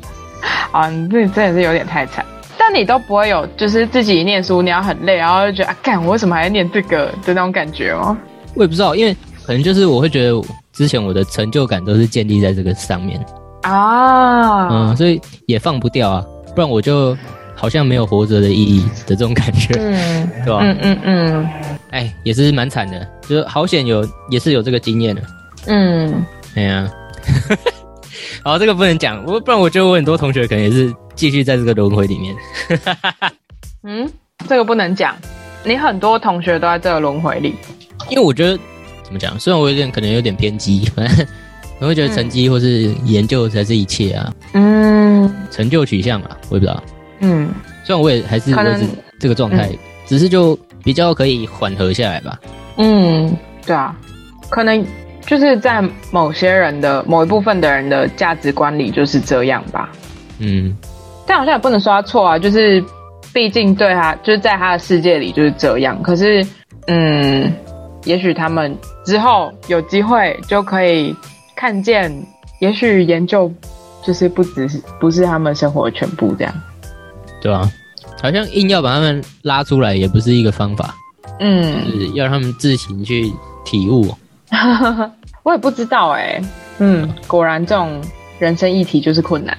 [0.71, 2.25] 啊，你这真的是有点太惨。
[2.57, 8.15] 但你都不会有，就是自己念书你要很累，然后就觉得啊，干我为什么还要念这个的那种感觉哦？
[8.53, 10.39] 我也不知道，因为可能就是我会觉得
[10.73, 13.19] 之前我的成就感都是建立在这个上面
[13.61, 17.17] 啊，嗯，所以也放不掉啊，不然我就
[17.55, 20.59] 好像没有活着的意义的这种感觉，嗯， 对吧？
[20.61, 21.49] 嗯嗯嗯，
[21.91, 25.21] 哎，也是蛮惨的，就是好险有，也是有这个经验的，
[25.67, 26.25] 嗯。
[26.55, 26.89] 哎呀，
[28.43, 32.35] 好，这个不能讲，我不然我觉得我很多同学可能也是继续在这个轮回里面。
[33.83, 34.09] 嗯，
[34.47, 35.15] 这个不能讲，
[35.63, 37.55] 你很多同学都在这个轮回里。
[38.09, 38.57] 因为我觉得
[39.03, 41.27] 怎么讲，虽然我有点可能有点偏激，反正
[41.79, 44.33] 我会觉得成绩或是研究才是一切啊。
[44.53, 46.83] 嗯，成就取向啊，我也不知道。
[47.19, 47.49] 嗯，
[47.83, 48.87] 虽然我也还是维持
[49.19, 49.69] 这个状态，
[50.05, 52.39] 只是就比较可以缓和下来吧。
[52.77, 53.95] 嗯，对啊，
[54.49, 54.85] 可能。
[55.25, 59.91] 就是在某些人的某一部分的人的价值观里就是这样吧，
[60.39, 60.75] 嗯，
[61.27, 62.83] 但好像也不能说他错啊，就是
[63.31, 66.01] 毕竟对他就是在他的世界里就是这样。
[66.01, 66.43] 可是，
[66.87, 67.53] 嗯，
[68.05, 71.15] 也许他们之后有机会就可以
[71.59, 72.09] 看见，
[72.61, 73.51] 也许研究
[74.01, 76.53] 就是不只是不是他们生活的全部这样，
[77.41, 77.69] 对啊，
[78.23, 80.95] 好像硬要把他们拉出来也不是一个方法，
[81.41, 83.29] 嗯，是要让他们自行去
[83.65, 84.07] 体悟。
[85.43, 86.41] 我也不知道哎，
[86.77, 88.01] 嗯，果然这种
[88.39, 89.57] 人生议题就是困难。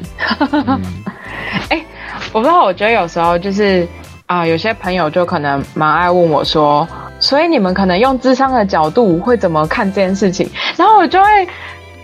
[1.69, 1.85] 哎，
[2.33, 3.87] 我不知道，我觉得有时候就是
[4.25, 10.49] 啊，有些朋友就可能蛮爱问我说，所以你们可能用智商的角度会怎么看这件事情？
[10.79, 11.29] 然后我就会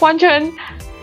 [0.00, 0.52] 完全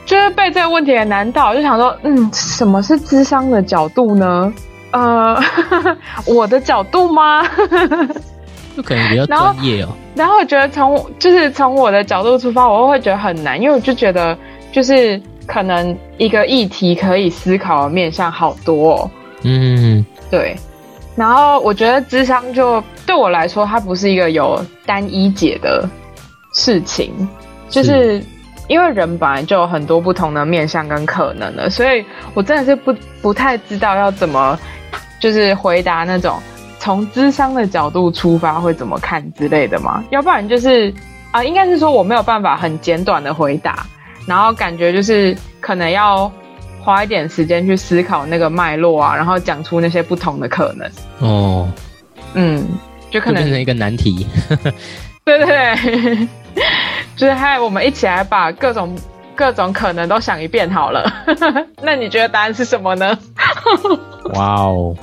[0.06, 4.54] 就是被这个问题难倒，就想说，嗯，什么是智商的角度呢？
[4.92, 5.38] 呃，
[6.28, 7.42] 我的角度吗？
[8.78, 9.90] 就可能比较专业哦。
[10.16, 14.38] 然后我觉得从就是从我的角度出发，我会觉得很难，因为我就觉得
[14.72, 19.10] 就是可能一个议题可以思考的面向好多。
[19.44, 20.56] 嗯，对。
[21.16, 25.88] 然后我觉得智商就对我来说，它不是一个有单一解的
[26.56, 27.12] 事情，
[27.70, 28.24] 就是
[28.68, 32.04] 因为人本来就有很多不同的面向跟可能的，所以
[32.34, 34.58] 我真的是不不太知道要怎么
[35.20, 36.42] 就是回答那种。
[36.80, 40.04] 从智商的角度出发会怎么看之类的嘛？
[40.10, 40.94] 要不然就是
[41.32, 43.86] 啊，应该是说我没有办法很简短的回答，
[44.28, 46.30] 然后感觉就是可能要
[46.82, 50.92] 花一点时间去思考那个脉络啊，然后讲出那些不同的可能。
[51.20, 51.72] 哦，
[52.34, 52.68] 嗯，
[53.10, 54.28] 就可能变成一个难题。
[55.24, 56.28] 对 对对，
[57.16, 58.96] 就是害我们一起来把各种
[59.36, 61.04] 各种可能都想一遍好了。
[61.82, 63.18] 那你觉得答案是什么呢？
[64.36, 64.96] 哇哦，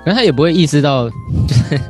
[0.00, 1.80] 可能他也不会意识到，就 是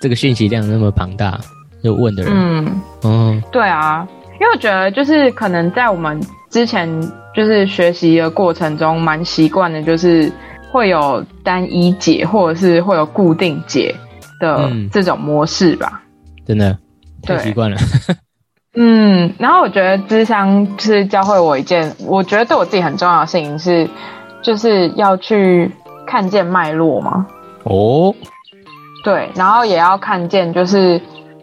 [0.00, 1.38] 这个讯息量那么庞大，
[1.82, 2.32] 就问的人。
[2.34, 6.88] 嗯嗯，对啊，因为我觉得就是可能在我们之前
[7.34, 10.30] 就是学习的过程中，蛮习惯的，就是
[10.70, 13.94] 会有单一解或者是会有固定解
[14.40, 16.02] 的这种模式吧。
[16.46, 16.76] 真的。
[17.20, 17.76] 太习惯了，
[18.80, 23.88] 嗯，然后我觉得智商是教会我一件，我觉得对我自己很重要的事情是，
[24.40, 25.68] 就是要去
[26.06, 27.26] 看见脉络嘛。
[27.64, 28.14] 哦，
[29.02, 31.00] 对，然后也要看见就是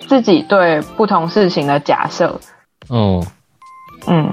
[0.08, 2.40] 自己对不同事情的假设。
[2.88, 3.22] 哦，
[4.08, 4.32] 嗯，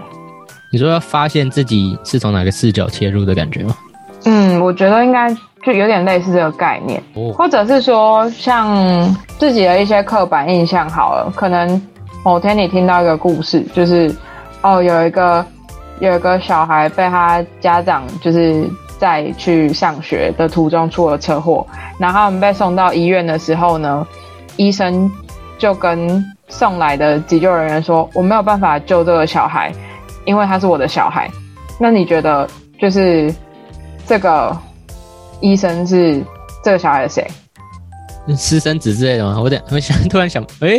[0.73, 3.75] 你说要发现自己是从哪个视角切入的感觉吗？
[4.27, 5.37] 嗯，我觉得应该。
[5.65, 7.01] 就有点类似这个概念，
[7.37, 8.75] 或者是说像
[9.39, 11.81] 自己的一些刻板印象好了，可能
[12.25, 14.15] 某天你听到一个故事，就是
[14.63, 15.45] 哦有一个
[16.01, 18.69] 有一个小孩被他家长就是
[18.99, 21.67] 在去上学的途中出了车祸，
[21.99, 24.07] 然后他们被送到医院的时候呢，
[24.57, 25.11] 医生
[25.59, 29.73] 就跟送来的急救人员说，我没有办法救这个小孩，
[30.25, 31.31] 因为他是我的小孩。
[31.79, 32.49] 那你觉得
[32.79, 33.35] 就是
[34.07, 34.57] 这个？
[35.45, 36.23] 医生是
[36.63, 37.27] 这个小孩的谁？
[38.37, 39.39] 私生子之类的吗？
[39.43, 40.79] 我等我想 突然想，哎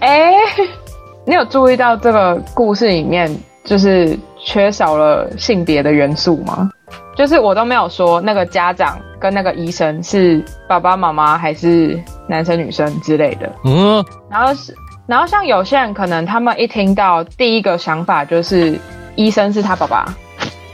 [0.00, 0.32] 哎，
[1.26, 3.30] 你有注意到这个故事里面
[3.64, 6.70] 就是缺少了性别的元素吗？
[7.16, 11.98] 就是我都没有说那个家长跟那个医生是爸爸妈妈还是
[12.28, 13.50] 男生女生之类的。
[13.64, 14.74] 嗯，然后是
[15.06, 18.78] 然后像有些人可能他们一听到第一个想法就是
[19.16, 20.06] 医生是他爸爸。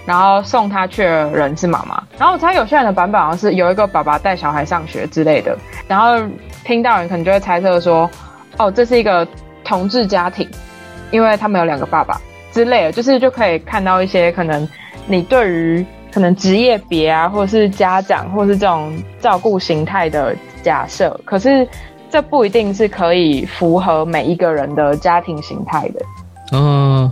[0.07, 6.16] 然后送他去的人是妈妈，然后他有些人的版本好像是有一个爸爸带小孩上学之类的，然后
[6.64, 8.09] 听到人可能就会猜测说，
[8.57, 9.26] 哦，这是一个
[9.64, 10.48] 同志家庭，
[11.11, 12.20] 因为他们有两个爸爸
[12.52, 14.66] 之类的，就是就可以看到一些可能
[15.07, 21.66] 你对于可能职业别啊，或者是家长，或是这种照顾形态的假设，可是
[22.09, 26.00] 这不一定是可以符合每一个人的家庭形态的。
[26.52, 27.11] 嗯，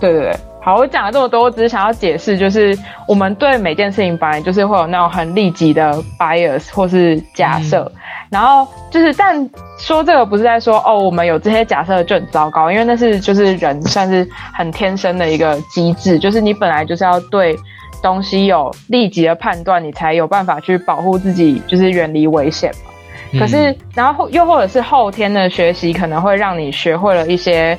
[0.00, 0.36] 对对对。
[0.66, 7.88] 好，我讲了这么多，我只是想要解释，就是我们对每件事情本来就是会有那种很立即的 bias 或是假设，
[8.30, 9.48] 然后就是，但
[9.78, 17.56] 说这个不是在说哦，我们有这些假设就很糟糕，因为那是就是人算是很天生的一个机制，就是你本来就是要对
[18.02, 23.38] 东西有立即的判断，你才有办法去保护自己，就是远离危险嘛。
[23.38, 27.78] 可是，然后又或者是后天的学习，可能会让你学会了一些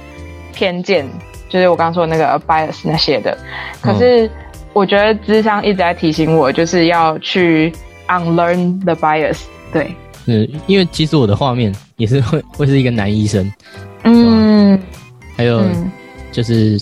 [0.53, 1.05] 偏见。
[1.49, 3.37] 就是我刚刚说那个 bias 那些的，
[3.81, 4.29] 可是
[4.73, 7.71] 我觉得智商一直在提醒我，就是要去
[8.07, 9.39] unlearn the bias。
[9.71, 9.95] 对，
[10.25, 13.51] 嗯，因为其实我的画面也是会会是一个男医生，
[14.03, 14.77] 嗯，
[15.35, 15.63] 还有
[16.31, 16.79] 就是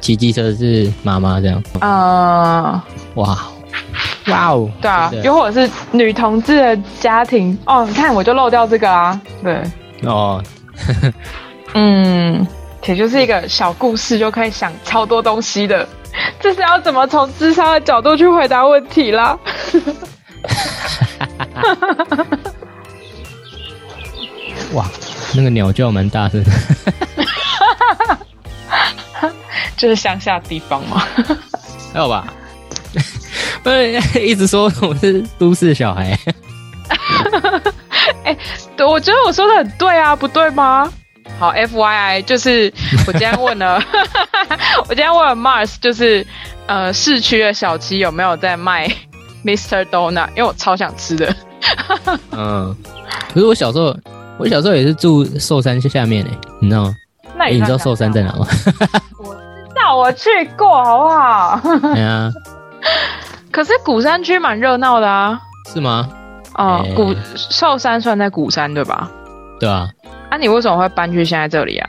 [0.00, 3.38] 骑机车是妈妈这样，啊，哇，
[4.26, 9.62] 哇哦，对啊，又或者是女同志的家庭，哦，你看我就漏掉这个啊，对，
[10.02, 10.42] 哦，
[11.74, 12.46] 嗯。
[12.86, 15.86] 也就是一个小故事就可以想超多东西的，
[16.40, 19.38] 这是要怎么从智商的角度去回答问题啦？
[24.72, 24.86] 哇，
[25.34, 26.42] 那个鸟叫蛮大声，
[29.76, 31.02] 这是乡下地方嘛，
[31.92, 32.26] 还有吧？
[33.62, 36.18] 不是一直说我是都市小孩？
[38.24, 38.34] 哎，
[38.86, 40.90] 我觉得我说的很对啊，不对吗？
[41.38, 42.72] 好，F Y I，就是
[43.06, 43.80] 我今天问了，
[44.88, 46.26] 我今天问了 Mars，就是
[46.66, 48.88] 呃市区的小七有没有在卖
[49.44, 49.84] Mr.
[49.86, 51.34] Donut，因为我超想吃的。
[52.32, 52.74] 嗯，
[53.32, 53.96] 可是我小时候，
[54.38, 56.94] 我小时候也是住寿山下面诶，你知道吗？
[57.36, 58.46] 那你知道寿山在哪吗？
[59.18, 61.60] 我知道，我去过，好不好？
[61.94, 62.30] 对啊。
[63.52, 65.40] 可是鼓山区蛮热闹的啊。
[65.72, 66.08] 是吗？
[66.54, 69.08] 哦，鼓寿山算在鼓山对吧？
[69.60, 69.88] 对啊。
[70.30, 71.88] 那你为什么会搬去现在这里啊？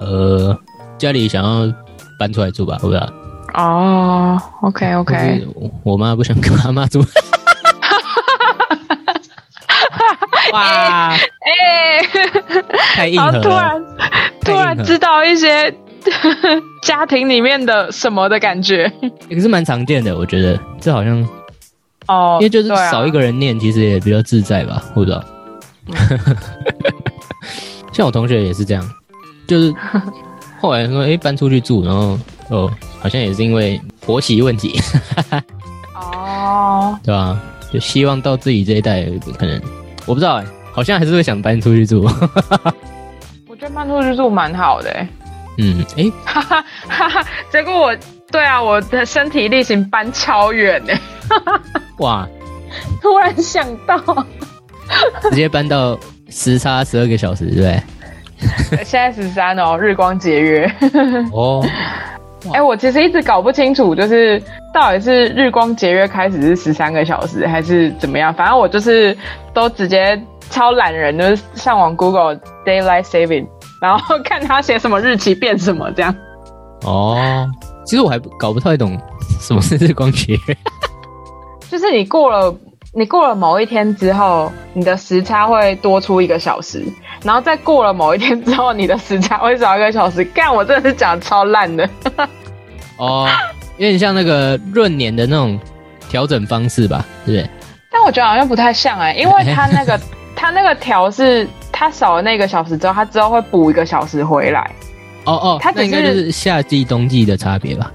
[0.00, 0.58] 呃，
[0.98, 1.72] 家里想要
[2.18, 3.08] 搬出来住吧，不知道。
[3.54, 5.46] 哦，OK OK。
[5.82, 7.04] 我妈不想跟妈妈住。
[10.52, 11.10] 哇！
[11.10, 11.18] 哎，
[12.94, 13.40] 太硬了。
[13.40, 13.84] 突然
[14.40, 15.74] 突然知道一些
[16.82, 18.90] 家庭里面的什么的感觉，
[19.28, 20.16] 也是蛮常见的。
[20.16, 21.26] 我觉得这好像
[22.08, 25.24] 哦，因为就是少一个人念，其实也比较自在吧，不知道。
[27.92, 28.90] 像我同学也是这样，
[29.46, 29.74] 就是
[30.60, 32.18] 后来说哎搬出去住，然后
[32.48, 32.70] 哦
[33.00, 34.80] 好像也是因为婆媳问题，
[35.94, 37.38] 哦，对吧？
[37.72, 39.04] 就希望到自己这一代
[39.38, 39.60] 可能
[40.06, 42.02] 我不知道哎，好像还是会想搬出去住。
[43.48, 45.06] 我觉得搬出去住蛮好的。
[45.58, 47.24] 嗯，哎，哈哈哈哈！
[47.50, 47.96] 结果我，
[48.30, 50.92] 对啊，我的身体力行搬超远呢。
[51.98, 52.26] 哇！
[53.02, 53.98] 突然想到，
[55.22, 55.98] 直接搬到
[56.32, 57.82] 时差十二个小时，对不对？
[58.84, 60.68] 现在十三哦，日光节约。
[61.32, 61.64] 哦。
[62.52, 64.42] 哎，我其实一直搞不清楚，就是
[64.74, 68.34] 到底是日光节约开始是十三个小时，还是怎么样？
[68.34, 69.16] 反正我就是
[69.54, 70.20] 都直接
[70.50, 73.46] 超懒人，就是上网 Google daylight saving。
[73.80, 76.12] 然后看他写什么日期变什么这样。
[76.84, 77.48] 哦，
[77.84, 78.98] 其实我还搞不太懂
[79.40, 80.56] 什么是日光节约。
[81.70, 82.52] 就是你过了
[82.94, 86.84] 你过了某一天之后，你的时差会多出一个小时，
[87.24, 90.22] 然后再过了某一天之后，你的时差会少一个小时。
[90.26, 91.88] 干，我真的是讲超烂的。
[92.98, 93.26] 哦，
[93.78, 95.58] 有点像那个闰年的那种
[96.08, 97.50] 调整方式吧，对不对？
[97.90, 99.98] 但我觉得好像不太像哎，因为他那个
[100.36, 101.48] 他那个调是。
[101.74, 104.70] 他少了那个小时之后，他之后会补一个小时回来。
[105.24, 107.90] 哦哦，它那应该就是夏季冬季的差别吧？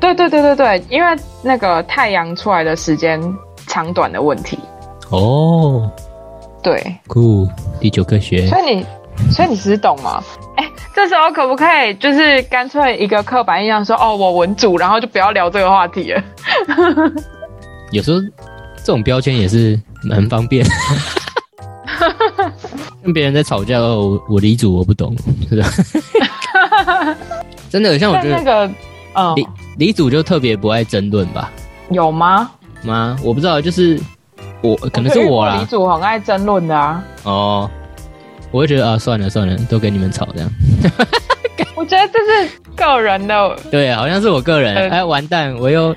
[0.00, 3.20] 对对对对对，因为那个太阳出来的时间
[3.68, 4.58] 长短的问题。
[5.10, 5.88] 哦，
[6.62, 7.48] 对，酷，
[7.78, 8.46] 第九科学。
[8.48, 8.86] 所以你，
[9.30, 10.20] 所以你只懂吗？
[10.56, 16.22] 哎，这时候可不可以就是干脆一个刻板印象说，哦，我文主，然后就不要聊这个话题了。
[17.92, 18.20] 有时候
[18.78, 20.66] 这种标签也是蛮方便。
[23.02, 25.16] 跟别人在吵架哦，我李主我不懂，
[25.48, 25.68] 是吧？
[27.70, 28.70] 真的像我觉得那个，
[29.34, 29.46] 李
[29.78, 31.50] 李主就特别不爱争论吧？
[31.90, 32.50] 有吗？
[32.82, 33.16] 吗？
[33.22, 33.98] 我不知道，就是
[34.62, 35.56] 我可能是我啦。
[35.58, 37.02] 李主很爱争论的啊。
[37.24, 37.70] 哦，
[38.50, 40.50] 我会觉得啊，算了算了，都跟你们吵这样。
[41.76, 44.90] 我觉得这是个人的， 对，好像是我个人。
[44.90, 45.94] 哎，完蛋，我又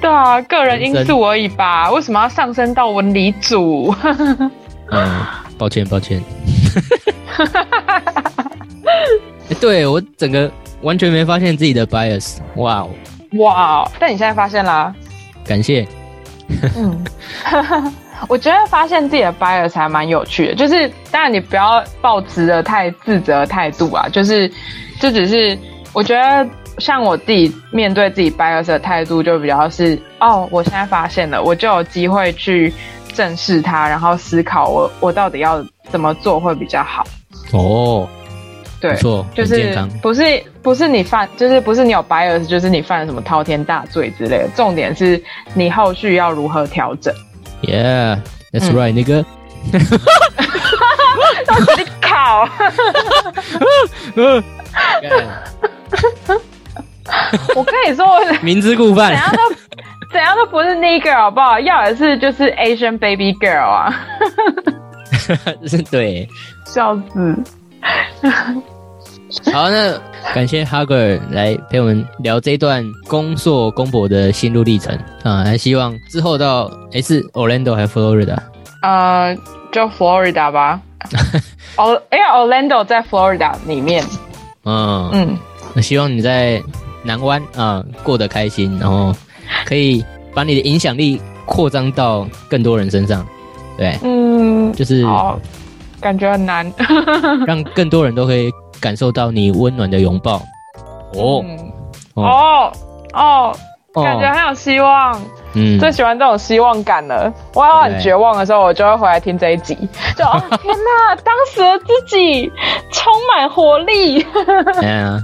[0.00, 1.90] 对啊，个人因素而已吧？
[1.90, 3.94] 为什么要上升到文理组？
[4.92, 5.24] 嗯。
[5.58, 6.22] 抱歉，抱歉。
[9.58, 10.50] 对我整个
[10.82, 12.90] 完全没发现自己的 bias，哇哦，
[13.38, 13.90] 哇！
[13.98, 14.94] 但你现在发现啦，
[15.46, 15.88] 感谢。
[16.76, 17.04] 嗯，
[18.28, 24.50] 我觉得发现自己的 bias 还蛮有趣的，就是当然你不要抱持的太自责态度啊，就是
[25.00, 25.58] 就只是
[25.92, 32.72] 我觉得像我自己面对自己 bias 的态度，就比较是哦，我现在发现了，我就有机会去。
[33.14, 37.02] 正视它，然后思考我我到底要怎么做会比较好。
[37.54, 38.06] 哦，
[38.80, 44.48] 对，错，就是不是不是你犯，就是不是你有 bias，就是你犯了什么滔天大罪之类的。
[44.54, 45.22] 重点是
[45.54, 47.14] 你后续要如何调整。
[47.62, 49.24] Yeah，that's right，那个。
[51.76, 52.48] 你考。
[57.54, 58.06] 我跟你说，
[58.42, 59.16] 明知故犯。
[60.12, 61.58] 怎样都不是 n i girl 好不好？
[61.60, 64.06] 要的是就是 Asian baby girl 啊！
[65.66, 66.28] 是对，
[66.66, 67.36] 笑死。
[69.52, 69.98] 好，那
[70.34, 75.44] 感谢 Hugger 来陪我们聊这段攻硕公博的心路历程啊！
[75.44, 78.36] 还希望之后到诶是 Orlando 还是 Florida？
[78.82, 79.36] 呃，
[79.72, 80.80] 就 Florida 吧。
[81.76, 84.04] 哦，哎，Orlando 在 Florida 里面。
[84.64, 85.38] 嗯嗯，
[85.74, 86.62] 那希望你在
[87.04, 89.14] 南湾啊过得开心，然后。
[89.64, 93.24] 可以把你的影响力扩张到更多人身上，
[93.78, 95.04] 对，嗯，就是
[96.06, 96.72] 感觉很难，
[97.48, 98.48] 让更多人都可以
[98.80, 100.40] 感受到你温暖的拥抱。
[101.14, 101.44] 哦，
[102.14, 102.72] 哦，
[103.12, 103.56] 哦，
[103.92, 105.20] 感觉很有希望。
[105.54, 107.32] 嗯，最喜欢这种希望感了。
[107.54, 109.74] 我要很绝望的时候，我就会回来听这一集，
[110.16, 110.24] 就
[110.62, 112.52] 天哪，当时的自己
[112.92, 114.24] 充满活力。
[114.80, 115.20] 嗯，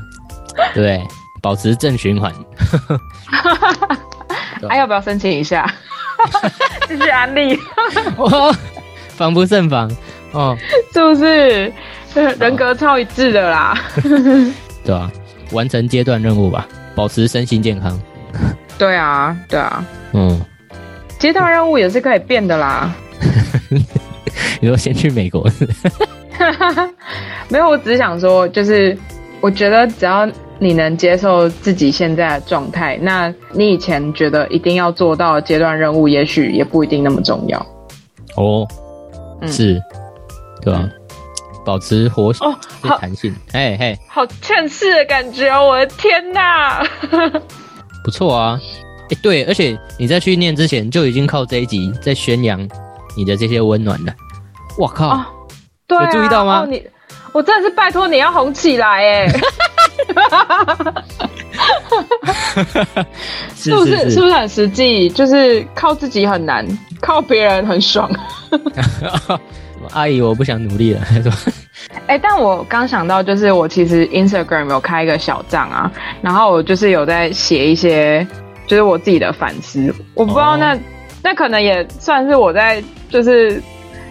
[0.75, 1.01] 对，
[1.41, 2.33] 保持正循环。
[4.69, 5.65] 还要不要申请一下？
[6.89, 7.57] 继续安利，
[8.17, 8.53] 我
[9.11, 9.89] 防不胜防
[10.35, 10.57] 哦，
[10.93, 11.73] 是不是？
[12.39, 13.79] 人格超一致的啦，
[14.85, 15.11] 对啊，
[15.53, 17.99] 完成阶段任务吧，保持身心健康。
[18.79, 20.41] 对啊，对啊，嗯，
[21.19, 22.95] 阶段任务也是可以变的啦。
[24.61, 25.47] 你说先去美国？
[27.49, 28.97] 没有，我只是想说，就是
[29.41, 30.29] 我觉得只要。
[30.59, 32.97] 你能接受自己现在的状态？
[33.03, 37.59] 那你以前觉得一定要做到阶段任务，也许也不一定那么重要。
[38.37, 38.65] 哦，
[39.45, 39.83] 是，
[40.63, 40.89] 对吧？
[41.65, 42.53] 保持活哦，
[42.99, 45.65] 弹性，嘿嘿，好劝世的感觉哦！
[45.69, 46.85] 我的天哪，
[48.03, 48.59] 不错啊！
[49.11, 52.69] 哎，对，而且你在去念之前就已经靠这一集在宣扬
[53.17, 54.13] 你的这些温暖了。
[54.77, 55.25] 我靠，
[55.89, 56.67] 有注意到吗？
[56.69, 56.85] 你，
[57.33, 59.29] 我真的是拜托你要红起来哎！
[63.55, 64.11] 是不是？
[64.11, 65.09] 是不是很实际？
[65.11, 66.67] 就是靠自己很难，
[67.01, 68.11] 靠别人很爽。
[69.93, 71.01] 阿姨，我不想努力了。
[72.07, 78.27] 哎，但我刚想到，就是我其实 Instagram 有开一个小账啊，然后我就是有在写一些，
[78.67, 79.95] 就是我自己的反思。
[80.15, 80.79] 我不知道那
[81.23, 83.61] 那可能也算是我在就是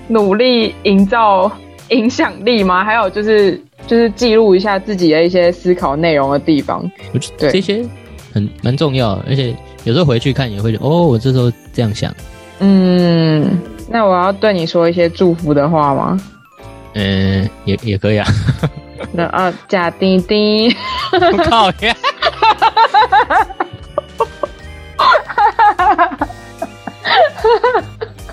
[0.08, 1.52] 努力营造
[1.90, 2.84] 影响力吗？
[2.84, 6.90] 还有就是就是记录一下自己的一些思考内容的地方。
[7.14, 7.86] 我觉得这些
[8.34, 12.14] 很蛮重要，而且有时候回去看也会觉得，哦，我这时候这样想。
[12.60, 13.60] 嗯，
[13.92, 16.18] 那我要对你说一些祝福的话吗？
[16.94, 18.26] 嗯，也也可以啊。
[19.12, 20.74] 那啊，假丁丁，
[21.50, 21.96] 靠呀！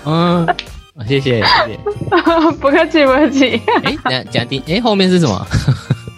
[0.05, 0.47] 嗯，
[1.07, 1.79] 谢谢谢谢，
[2.61, 3.61] 不客气不客气。
[3.83, 5.45] 哎，那假丁，哎，后面是什么？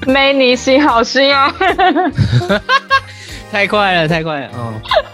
[0.06, 1.54] 没你心好心啊！
[3.52, 4.74] 太快了，太快了，哦。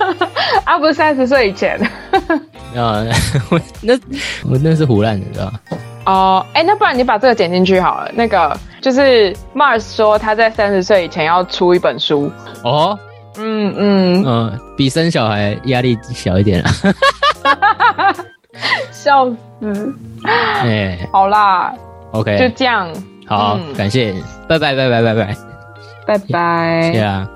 [0.66, 1.80] 啊，不是三十岁以前。
[2.76, 3.04] 啊，
[3.82, 3.94] 那
[4.50, 5.54] 我那是胡乱的，对吧？
[6.06, 8.12] 哦，哎，那不然你把这个剪进去好了。
[8.14, 12.32] 那个就是 Mars 说他在三十岁以前要出一本书。
[12.64, 12.98] 哦，
[13.38, 16.70] 嗯嗯嗯，比生小孩压力小一点了。
[18.92, 19.30] 笑
[19.60, 19.96] 死！
[20.24, 21.74] 哎，好啦
[22.12, 22.88] ，OK，就这样。
[23.26, 24.14] 好，感谢，
[24.48, 25.36] 拜拜拜拜拜拜
[26.06, 27.28] 拜拜，谢啊。